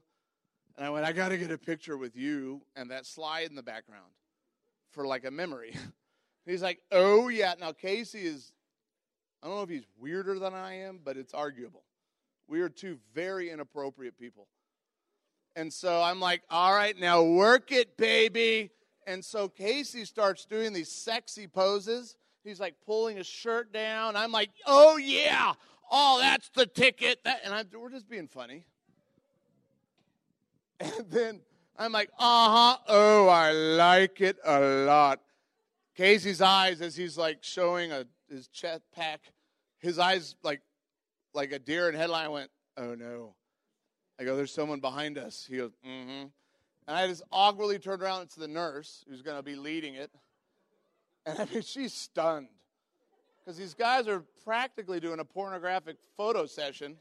[0.76, 3.54] And I went, I got to get a picture with you and that slide in
[3.54, 4.12] the background
[4.92, 5.74] for like a memory.
[6.46, 7.54] he's like, oh, yeah.
[7.60, 8.52] Now, Casey is,
[9.42, 11.84] I don't know if he's weirder than I am, but it's arguable.
[12.48, 14.48] We are two very inappropriate people.
[15.56, 18.70] And so I'm like, all right, now work it, baby.
[19.06, 22.16] And so Casey starts doing these sexy poses.
[22.44, 24.16] He's like pulling his shirt down.
[24.16, 25.52] I'm like, oh, yeah.
[25.90, 27.22] Oh, that's the ticket.
[27.24, 28.64] That, and I'm, we're just being funny.
[30.82, 31.40] And then
[31.76, 32.78] I'm like, uh huh.
[32.88, 35.20] Oh, I like it a lot.
[35.94, 39.20] Casey's eyes, as he's like showing a, his chest pack,
[39.78, 40.62] his eyes like
[41.34, 43.34] like a deer in headline went, oh no.
[44.18, 45.46] I go, there's someone behind us.
[45.48, 46.26] He goes, mm hmm.
[46.90, 50.10] And I just awkwardly turned around to the nurse who's going to be leading it.
[51.24, 52.48] And I mean, she's stunned
[53.38, 56.96] because these guys are practically doing a pornographic photo session.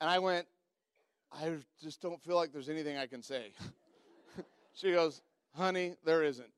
[0.00, 0.46] And I went,
[1.32, 3.50] I just don't feel like there's anything I can say.
[4.74, 5.22] she goes,
[5.56, 6.52] honey, there isn't.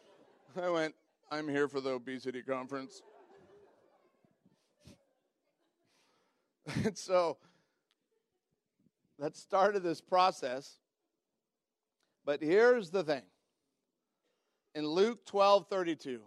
[0.60, 0.96] I went,
[1.30, 3.00] I'm here for the obesity conference.
[6.82, 7.36] and so
[9.20, 10.80] that started this process.
[12.24, 13.22] But here's the thing.
[14.74, 16.20] In Luke 12 32,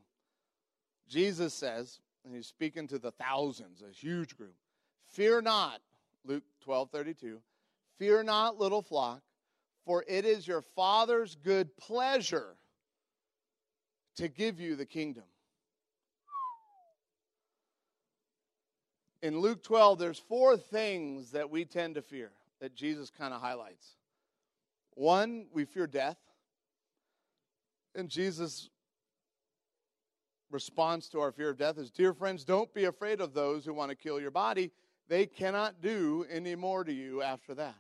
[1.08, 4.56] Jesus says, and he's speaking to the thousands, a huge group,
[5.08, 5.82] fear not,
[6.26, 7.40] Luke 12 32,
[7.98, 9.22] Fear not, little flock,
[9.86, 12.56] for it is your Father's good pleasure
[14.18, 15.24] to give you the kingdom.
[19.24, 23.42] In Luke 12, there's four things that we tend to fear that Jesus kind of
[23.42, 23.97] highlights.
[24.98, 26.18] One, we fear death.
[27.94, 28.72] And Jesus'
[30.50, 33.76] response to our fear of death is Dear friends, don't be afraid of those who
[33.76, 34.72] want to kill your body.
[35.08, 37.76] They cannot do any more to you after that.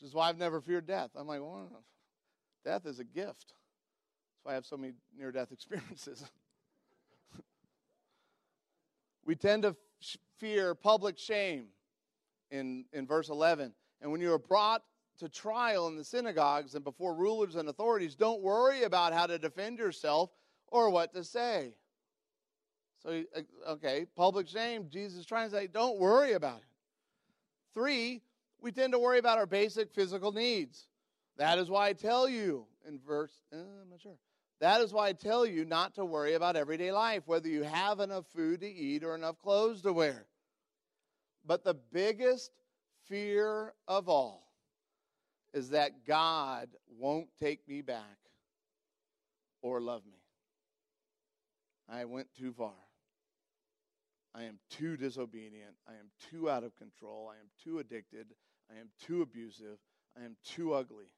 [0.00, 1.10] Which is why I've never feared death.
[1.14, 1.68] I'm like, well,
[2.64, 3.48] death is a gift.
[3.48, 6.24] That's why I have so many near death experiences.
[9.26, 9.76] we tend to
[10.38, 11.66] fear public shame
[12.50, 13.74] in, in verse 11.
[14.00, 14.82] And when you are brought
[15.18, 19.38] to trial in the synagogues and before rulers and authorities, don't worry about how to
[19.38, 20.30] defend yourself
[20.68, 21.74] or what to say.
[23.02, 23.22] So,
[23.68, 26.64] okay, public shame, Jesus is trying to say, don't worry about it.
[27.74, 28.22] Three,
[28.60, 30.86] we tend to worry about our basic physical needs.
[31.36, 34.16] That is why I tell you in verse, uh, I'm not sure.
[34.60, 37.98] That is why I tell you not to worry about everyday life, whether you have
[37.98, 40.26] enough food to eat or enough clothes to wear.
[41.44, 42.52] But the biggest
[43.08, 44.51] fear of all
[45.52, 48.18] is that God won't take me back
[49.60, 50.18] or love me.
[51.88, 52.72] I went too far.
[54.34, 55.74] I am too disobedient.
[55.86, 57.30] I am too out of control.
[57.30, 58.28] I am too addicted.
[58.70, 59.78] I am too abusive.
[60.18, 61.12] I am too ugly.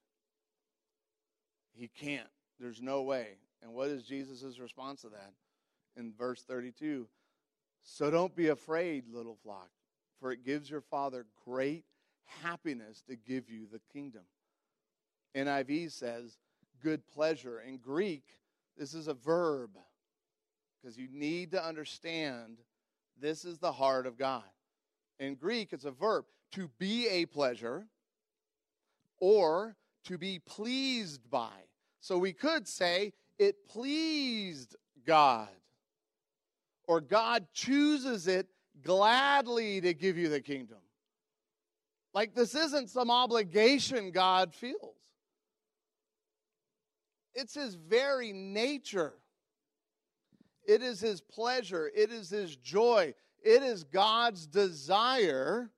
[1.72, 2.28] He can't.
[2.58, 3.38] There's no way.
[3.62, 5.32] And what is Jesus' response to that?
[5.96, 7.06] In verse 32
[7.82, 9.70] So don't be afraid, little flock,
[10.20, 11.84] for it gives your Father great
[12.42, 14.22] happiness to give you the kingdom.
[15.34, 16.38] NIV says
[16.82, 17.60] good pleasure.
[17.60, 18.24] In Greek,
[18.76, 19.70] this is a verb
[20.80, 22.58] because you need to understand
[23.20, 24.42] this is the heart of God.
[25.18, 27.86] In Greek, it's a verb to be a pleasure
[29.18, 31.52] or to be pleased by.
[32.00, 35.48] So we could say it pleased God,
[36.86, 38.48] or God chooses it
[38.82, 40.78] gladly to give you the kingdom.
[42.14, 44.96] Like this isn't some obligation God feels,
[47.34, 49.14] it's His very nature.
[50.66, 55.70] It is His pleasure, it is His joy, it is God's desire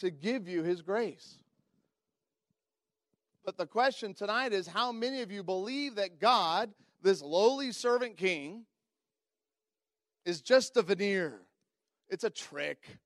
[0.00, 1.38] to give you His grace.
[3.44, 6.70] But the question tonight is how many of you believe that God,
[7.02, 8.64] this lowly servant king,
[10.24, 11.42] is just a veneer?
[12.08, 12.98] It's a trick.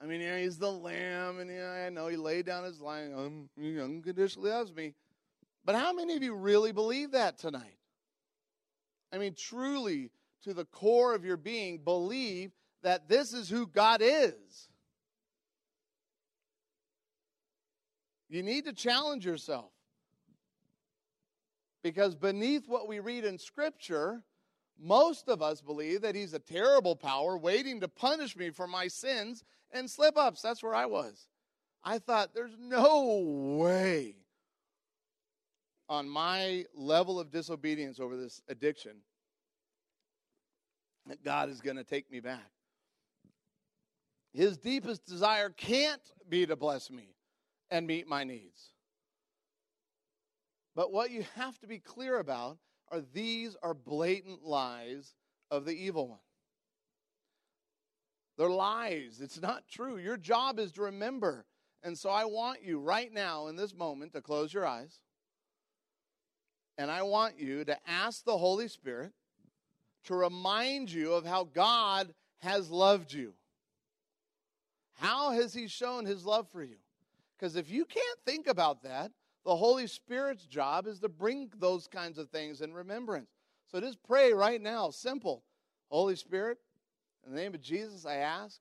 [0.00, 3.08] I mean, yeah, he's the lamb, and yeah, I know he laid down his life,
[3.16, 4.94] um, he unconditionally loves me.
[5.64, 7.78] But how many of you really believe that tonight?
[9.12, 10.10] I mean, truly,
[10.44, 14.68] to the core of your being, believe that this is who God is.
[18.28, 19.70] You need to challenge yourself.
[21.82, 24.22] Because beneath what we read in Scripture,
[24.78, 28.88] most of us believe that He's a terrible power waiting to punish me for my
[28.88, 29.44] sins
[29.76, 30.42] and slip ups.
[30.42, 31.28] That's where I was.
[31.84, 34.16] I thought, there's no way
[35.88, 38.96] on my level of disobedience over this addiction
[41.06, 42.50] that God is going to take me back.
[44.32, 47.14] His deepest desire can't be to bless me
[47.70, 48.72] and meet my needs.
[50.74, 52.58] But what you have to be clear about
[52.90, 55.14] are these are blatant lies
[55.50, 56.18] of the evil one.
[58.36, 59.20] They're lies.
[59.22, 59.96] It's not true.
[59.96, 61.46] Your job is to remember.
[61.82, 65.00] And so I want you right now in this moment to close your eyes.
[66.78, 69.12] And I want you to ask the Holy Spirit
[70.04, 73.32] to remind you of how God has loved you.
[74.94, 76.76] How has He shown His love for you?
[77.38, 79.12] Because if you can't think about that,
[79.44, 83.30] the Holy Spirit's job is to bring those kinds of things in remembrance.
[83.70, 85.44] So just pray right now, simple.
[85.88, 86.58] Holy Spirit,
[87.26, 88.60] in the name of Jesus, I ask,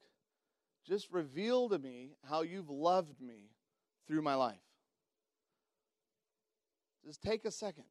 [0.87, 3.51] just reveal to me how you've loved me
[4.07, 4.57] through my life.
[7.05, 7.85] Just take a second.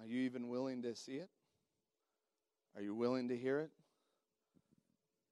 [0.00, 1.28] Are you even willing to see it?
[2.76, 3.70] Are you willing to hear it?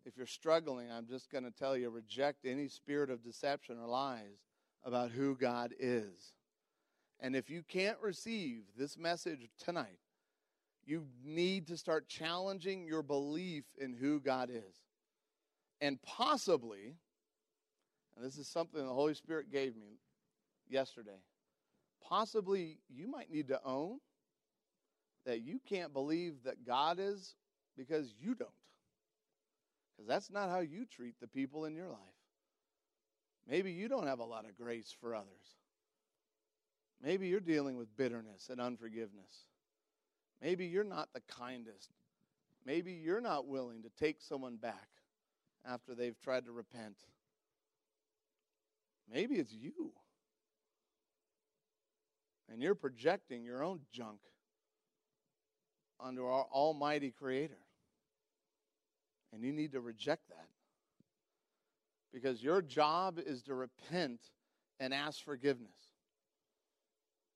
[0.05, 3.86] If you're struggling, I'm just going to tell you reject any spirit of deception or
[3.86, 4.44] lies
[4.84, 6.34] about who God is.
[7.20, 9.98] And if you can't receive this message tonight,
[10.84, 14.82] you need to start challenging your belief in who God is.
[15.80, 16.96] And possibly,
[18.14, 19.98] and this is something the Holy Spirit gave me
[20.68, 21.22] yesterday,
[22.07, 24.00] possibly you might need to own
[25.24, 27.34] that you can't believe that God is
[27.76, 28.50] because you don't.
[29.95, 31.99] Because that's not how you treat the people in your life.
[33.49, 35.57] Maybe you don't have a lot of grace for others.
[37.03, 39.47] Maybe you're dealing with bitterness and unforgiveness.
[40.40, 41.90] Maybe you're not the kindest.
[42.64, 44.88] Maybe you're not willing to take someone back
[45.66, 46.97] after they've tried to repent.
[49.11, 49.92] Maybe it's you.
[52.51, 54.20] And you're projecting your own junk
[56.01, 57.59] onto our Almighty Creator.
[59.35, 60.47] And you need to reject that.
[62.12, 64.20] Because your job is to repent
[64.78, 65.72] and ask forgiveness.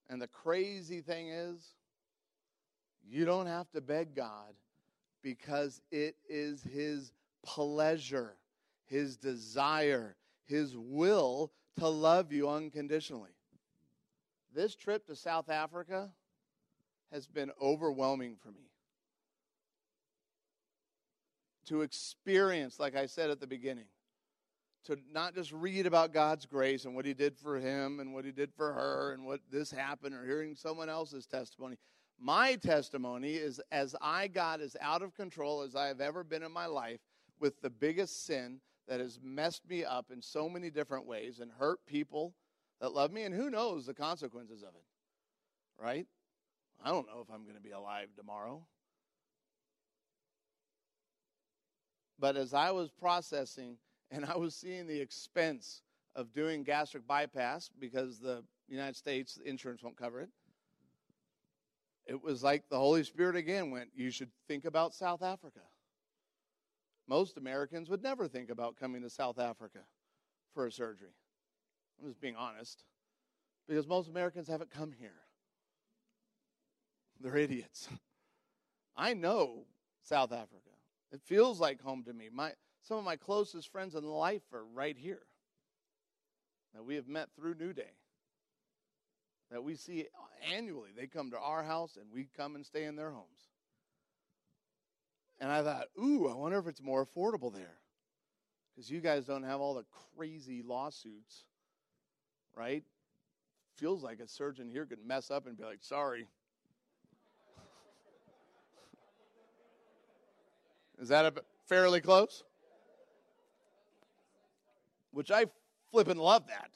[0.09, 1.74] And the crazy thing is,
[3.11, 4.55] you don't have to beg God
[5.22, 7.12] because it is His
[7.44, 8.34] pleasure,
[8.86, 10.14] His desire,
[10.46, 13.30] His will to love you unconditionally.
[14.55, 16.11] This trip to South Africa
[17.12, 18.70] has been overwhelming for me.
[21.68, 23.86] To experience, like I said at the beginning,
[24.84, 28.24] to not just read about God's grace and what He did for him and what
[28.24, 31.76] He did for her and what this happened or hearing someone else's testimony.
[32.18, 36.42] My testimony is as I got as out of control as I have ever been
[36.42, 37.00] in my life
[37.38, 41.50] with the biggest sin that has messed me up in so many different ways and
[41.58, 42.34] hurt people
[42.80, 44.84] that love me, and who knows the consequences of it,
[45.78, 46.06] right?
[46.82, 48.62] I don't know if I'm going to be alive tomorrow.
[52.18, 53.76] But as I was processing
[54.10, 55.82] and I was seeing the expense
[56.16, 60.30] of doing gastric bypass because the United States insurance won't cover it,
[62.06, 65.60] it was like the Holy Spirit again went, You should think about South Africa.
[67.06, 69.80] Most Americans would never think about coming to South Africa
[70.54, 71.14] for a surgery.
[72.00, 72.84] I'm just being honest.
[73.68, 75.20] Because most Americans haven't come here.
[77.20, 77.88] They're idiots.
[78.96, 79.66] I know
[80.02, 80.67] South Africa.
[81.12, 82.28] It feels like home to me.
[82.32, 82.52] My,
[82.82, 85.22] some of my closest friends in life are right here
[86.74, 87.94] that we have met through New Day,
[89.50, 90.06] that we see
[90.54, 90.90] annually.
[90.96, 93.48] They come to our house and we come and stay in their homes.
[95.40, 97.78] And I thought, ooh, I wonder if it's more affordable there.
[98.74, 99.84] Because you guys don't have all the
[100.16, 101.44] crazy lawsuits,
[102.56, 102.84] right?
[103.76, 106.26] Feels like a surgeon here could mess up and be like, sorry.
[111.01, 112.42] Is that a, fairly close?
[115.12, 115.46] Which I
[115.90, 116.70] flippin' love that.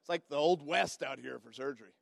[0.00, 1.92] It's like the old west out here for surgery.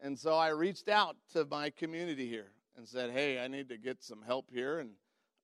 [0.00, 3.76] And so I reached out to my community here and said, "Hey, I need to
[3.76, 4.90] get some help here," and,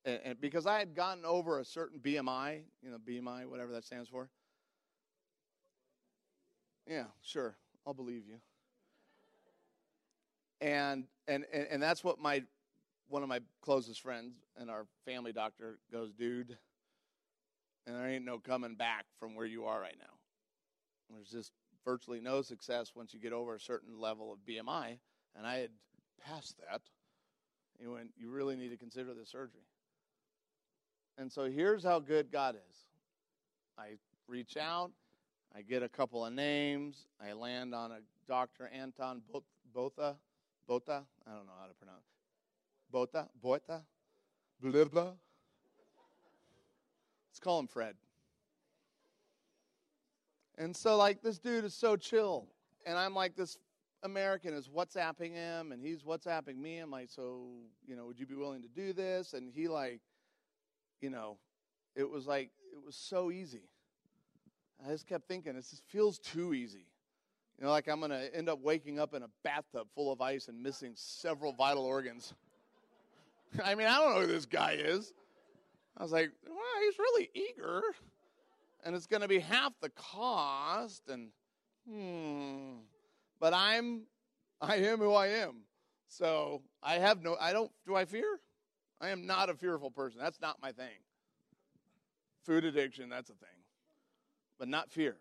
[0.06, 3.84] and, and because I had gotten over a certain BMI, you know, BMI, whatever that
[3.84, 4.30] stands for.
[6.86, 8.36] Yeah, sure, I'll believe you.
[10.62, 12.42] And and and, and that's what my
[13.08, 16.56] one of my closest friends and our family doctor goes, dude,
[17.86, 20.14] and there ain't no coming back from where you are right now.
[21.10, 21.52] There's just
[21.84, 24.98] virtually no success once you get over a certain level of BMI,
[25.36, 25.70] and I had
[26.20, 26.80] passed that.
[27.78, 29.62] He went, You really need to consider the surgery.
[31.18, 32.76] And so here's how good God is
[33.78, 33.96] I
[34.26, 34.90] reach out,
[35.54, 38.68] I get a couple of names, I land on a Dr.
[38.74, 39.22] Anton
[39.72, 40.16] Botha.
[40.66, 41.04] Bota?
[41.26, 42.15] I don't know how to pronounce
[42.96, 43.28] Bota?
[43.42, 43.82] Bota?
[44.58, 45.12] Blah, blah.
[47.28, 47.94] Let's call him Fred.
[50.56, 52.46] And so, like, this dude is so chill.
[52.86, 53.58] And I'm like, this
[54.02, 56.78] American is WhatsApping him, and he's WhatsApping me.
[56.78, 57.48] I'm like, so,
[57.86, 59.34] you know, would you be willing to do this?
[59.34, 60.00] And he, like,
[61.02, 61.36] you know,
[61.94, 63.68] it was like, it was so easy.
[64.82, 66.86] I just kept thinking, this just feels too easy.
[67.58, 70.22] You know, like I'm going to end up waking up in a bathtub full of
[70.22, 72.32] ice and missing several vital organs.
[73.64, 75.12] I mean, I don't know who this guy is.
[75.96, 77.82] I was like, well, he's really eager.
[78.84, 81.02] And it's going to be half the cost.
[81.08, 81.30] And,
[81.88, 82.80] hmm.
[83.40, 84.02] But I'm,
[84.60, 85.62] I am who I am.
[86.08, 88.38] So I have no, I don't, do I fear?
[89.00, 90.20] I am not a fearful person.
[90.20, 91.02] That's not my thing.
[92.44, 93.48] Food addiction, that's a thing.
[94.58, 95.16] But not fear.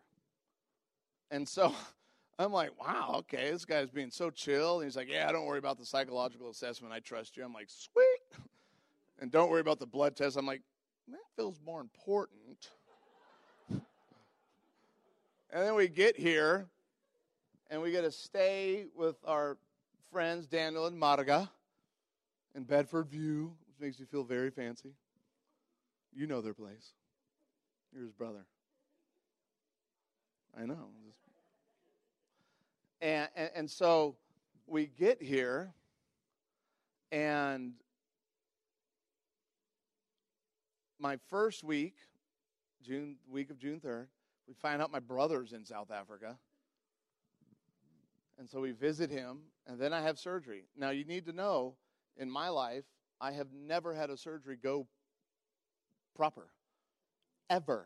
[1.31, 1.73] And so
[2.37, 4.79] I'm like, wow, okay, this guy's being so chill.
[4.79, 6.93] And he's like, yeah, don't worry about the psychological assessment.
[6.93, 7.45] I trust you.
[7.45, 8.05] I'm like, sweet.
[9.17, 10.35] And don't worry about the blood test.
[10.35, 10.61] I'm like,
[11.07, 12.69] that feels more important.
[13.69, 13.81] and
[15.49, 16.67] then we get here,
[17.69, 19.57] and we get to stay with our
[20.11, 21.47] friends Daniel and Marga
[22.55, 24.91] in Bedfordview, which makes you feel very fancy.
[26.13, 26.91] You know their place.
[27.93, 28.45] You're his brother.
[30.59, 30.89] I know.
[33.05, 34.15] And, and, and so
[34.65, 35.71] we get here,
[37.11, 37.73] and
[40.97, 41.97] my first week,
[42.81, 44.07] June week of June 3rd,
[44.47, 46.35] we find out my brother's in South Africa.
[48.39, 50.63] And so we visit him, and then I have surgery.
[50.75, 51.75] Now, you need to know
[52.17, 52.85] in my life,
[53.21, 54.87] I have never had a surgery go
[56.15, 56.47] proper.
[57.51, 57.85] Ever.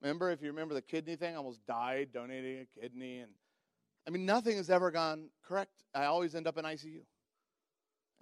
[0.00, 3.18] Remember, if you remember the kidney thing, I almost died donating a kidney.
[3.18, 3.32] And
[4.08, 5.84] I mean, nothing has ever gone correct.
[5.94, 7.02] I always end up in ICU.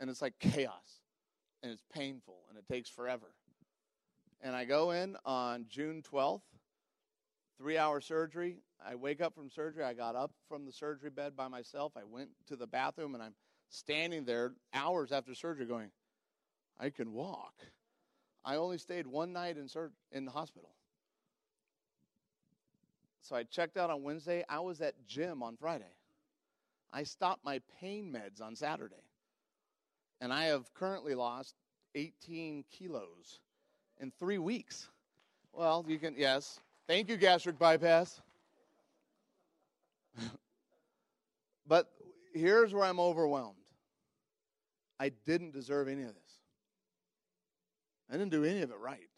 [0.00, 1.00] And it's like chaos.
[1.62, 2.34] And it's painful.
[2.48, 3.28] And it takes forever.
[4.42, 6.42] And I go in on June 12th,
[7.56, 8.56] three hour surgery.
[8.84, 9.84] I wake up from surgery.
[9.84, 11.92] I got up from the surgery bed by myself.
[11.96, 13.34] I went to the bathroom and I'm
[13.68, 15.92] standing there hours after surgery going,
[16.80, 17.54] I can walk.
[18.44, 20.70] I only stayed one night in, sur- in the hospital.
[23.26, 24.44] So I checked out on Wednesday.
[24.48, 25.84] I was at gym on Friday.
[26.92, 28.94] I stopped my pain meds on Saturday.
[30.20, 31.56] And I have currently lost
[31.96, 33.40] 18 kilos
[34.00, 34.86] in three weeks.
[35.52, 36.60] Well, you can, yes.
[36.86, 38.20] Thank you, gastric bypass.
[41.66, 41.90] but
[42.32, 43.56] here's where I'm overwhelmed.
[45.00, 46.40] I didn't deserve any of this.
[48.08, 49.08] I didn't do any of it right.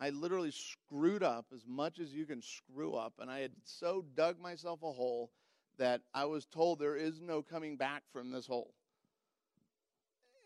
[0.00, 4.04] I literally screwed up as much as you can screw up, and I had so
[4.16, 5.30] dug myself a hole
[5.78, 8.74] that I was told there is no coming back from this hole.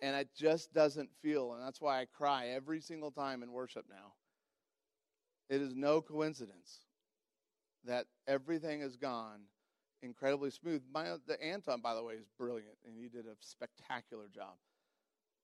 [0.01, 3.87] And it just doesn't feel, and that's why I cry every single time in worship
[3.91, 4.13] now.
[5.49, 6.81] It is no coincidence
[7.85, 9.41] that everything has gone
[10.03, 10.83] incredibly smooth.
[10.93, 14.55] My, the Anton, by the way, is brilliant, and he did a spectacular job.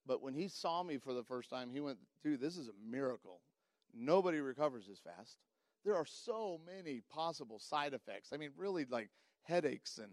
[0.07, 2.91] But when he saw me for the first time, he went, dude, this is a
[2.91, 3.41] miracle.
[3.97, 5.39] Nobody recovers as fast.
[5.85, 8.31] There are so many possible side effects.
[8.33, 9.11] I mean, really, like
[9.43, 10.13] headaches and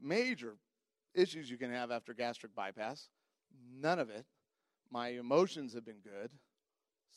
[0.00, 0.56] major
[1.14, 3.08] issues you can have after gastric bypass.
[3.80, 4.24] None of it.
[4.90, 6.30] My emotions have been good.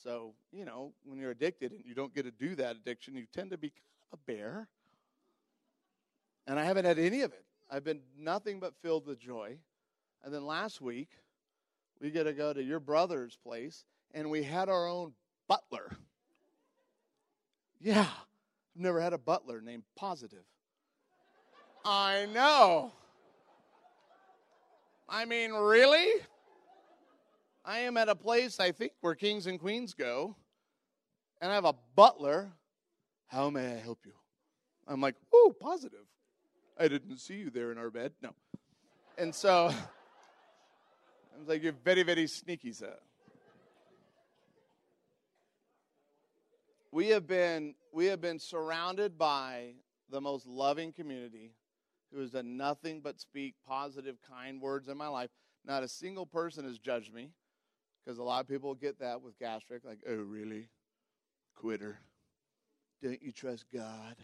[0.04, 3.26] So, you know, when you're addicted and you don't get to do that addiction, you
[3.34, 3.82] tend to be kind
[4.12, 4.68] of a bear.
[6.45, 7.45] And I haven't had any of it.
[7.70, 9.58] I've been nothing but filled with joy.
[10.24, 11.10] And then last week,
[12.00, 15.14] we get to go to your brother's place, and we had our own
[15.48, 15.98] butler.
[17.80, 20.43] Yeah, I've never had a butler named Positive.
[21.86, 22.91] I know.
[25.08, 26.22] I mean, really?
[27.64, 30.36] I am at a place, I think, where kings and queens go,
[31.41, 32.52] and I have a butler.
[33.28, 34.14] How may I help you?
[34.88, 36.06] I'm like, oh, positive.
[36.80, 38.14] I didn't see you there in our bed.
[38.22, 38.34] No.
[39.18, 39.68] And so
[41.38, 42.95] I was like, you're very, very sneaky, sir.
[46.98, 49.74] We have been we have been surrounded by
[50.10, 51.52] the most loving community
[52.12, 55.30] who has done nothing but speak positive, kind words in my life.
[55.64, 57.30] Not a single person has judged me
[58.04, 60.70] because a lot of people get that with gastric, like, oh, really?
[61.54, 62.00] Quitter.
[63.04, 64.16] Don't you trust God?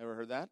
[0.00, 0.48] Ever heard that?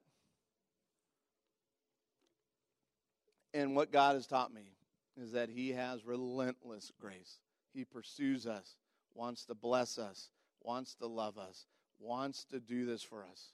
[3.52, 4.76] And what God has taught me
[5.20, 7.40] is that He has relentless grace.
[7.72, 8.76] He pursues us,
[9.16, 10.30] wants to bless us,
[10.64, 11.66] wants to love us,
[11.98, 13.52] wants to do this for us.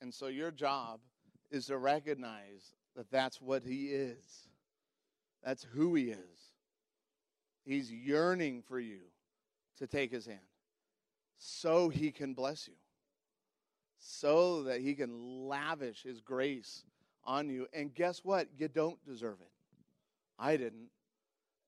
[0.00, 1.00] And so your job
[1.50, 4.48] is to recognize that that's what He is,
[5.42, 6.52] that's who He is.
[7.64, 9.00] He's yearning for you
[9.78, 10.38] to take His hand
[11.38, 12.74] so He can bless you,
[13.98, 16.84] so that He can lavish His grace
[17.24, 17.66] on you.
[17.72, 18.48] And guess what?
[18.56, 19.50] You don't deserve it.
[20.38, 20.90] I didn't.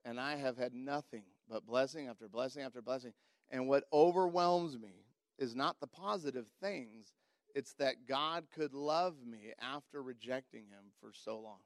[0.04, 3.12] And I have had nothing but blessing after blessing after blessing.
[3.50, 5.04] And what overwhelms me
[5.38, 7.12] is not the positive things,
[7.54, 11.60] it's that God could love me after rejecting Him for so long.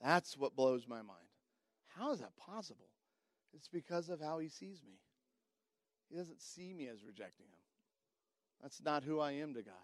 [0.00, 1.28] That's what blows my mind.
[1.96, 2.88] How is that possible?
[3.54, 4.94] It's because of how He sees me.
[6.10, 7.62] He doesn't see me as rejecting Him.
[8.62, 9.74] That's not who I am to God.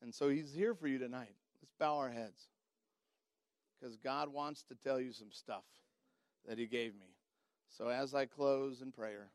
[0.00, 1.34] And so He's here for you tonight.
[1.60, 2.48] Let's bow our heads.
[3.78, 5.64] Because God wants to tell you some stuff
[6.48, 7.14] that He gave me.
[7.68, 9.30] So as I close in prayer,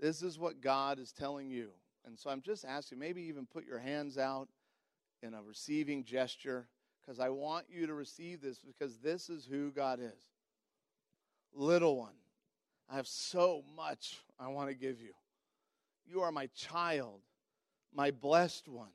[0.00, 1.68] this is what God is telling you.
[2.06, 4.48] And so I'm just asking, maybe even put your hands out
[5.22, 6.68] in a receiving gesture,
[7.00, 10.30] because I want you to receive this, because this is who God is.
[11.52, 12.14] Little one,
[12.88, 15.12] I have so much I want to give you.
[16.06, 17.20] You are my child,
[17.92, 18.92] my blessed one.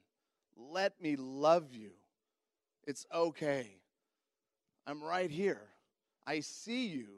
[0.56, 1.92] Let me love you.
[2.88, 3.68] It's okay.
[4.88, 5.62] I'm right here.
[6.26, 7.10] I see you,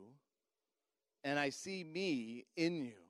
[1.23, 3.04] and I see me in you.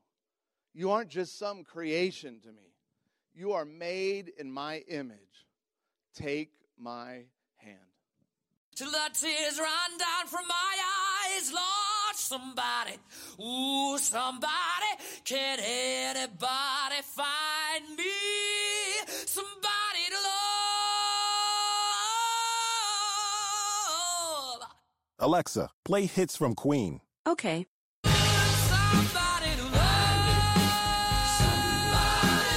[0.78, 2.74] You aren't just some creation to me,
[3.34, 5.48] you are made in my image.
[6.14, 7.24] Take my
[7.56, 7.80] hand.
[8.76, 10.78] Till the tears run down from my
[11.34, 12.98] eyes, Lord, somebody,
[13.42, 14.52] ooh, somebody,
[15.24, 18.04] can anybody find me?
[19.08, 20.18] Somebody to
[24.60, 24.70] love.
[25.20, 27.00] Alexa, play hits from Queen.
[27.26, 27.66] Okay.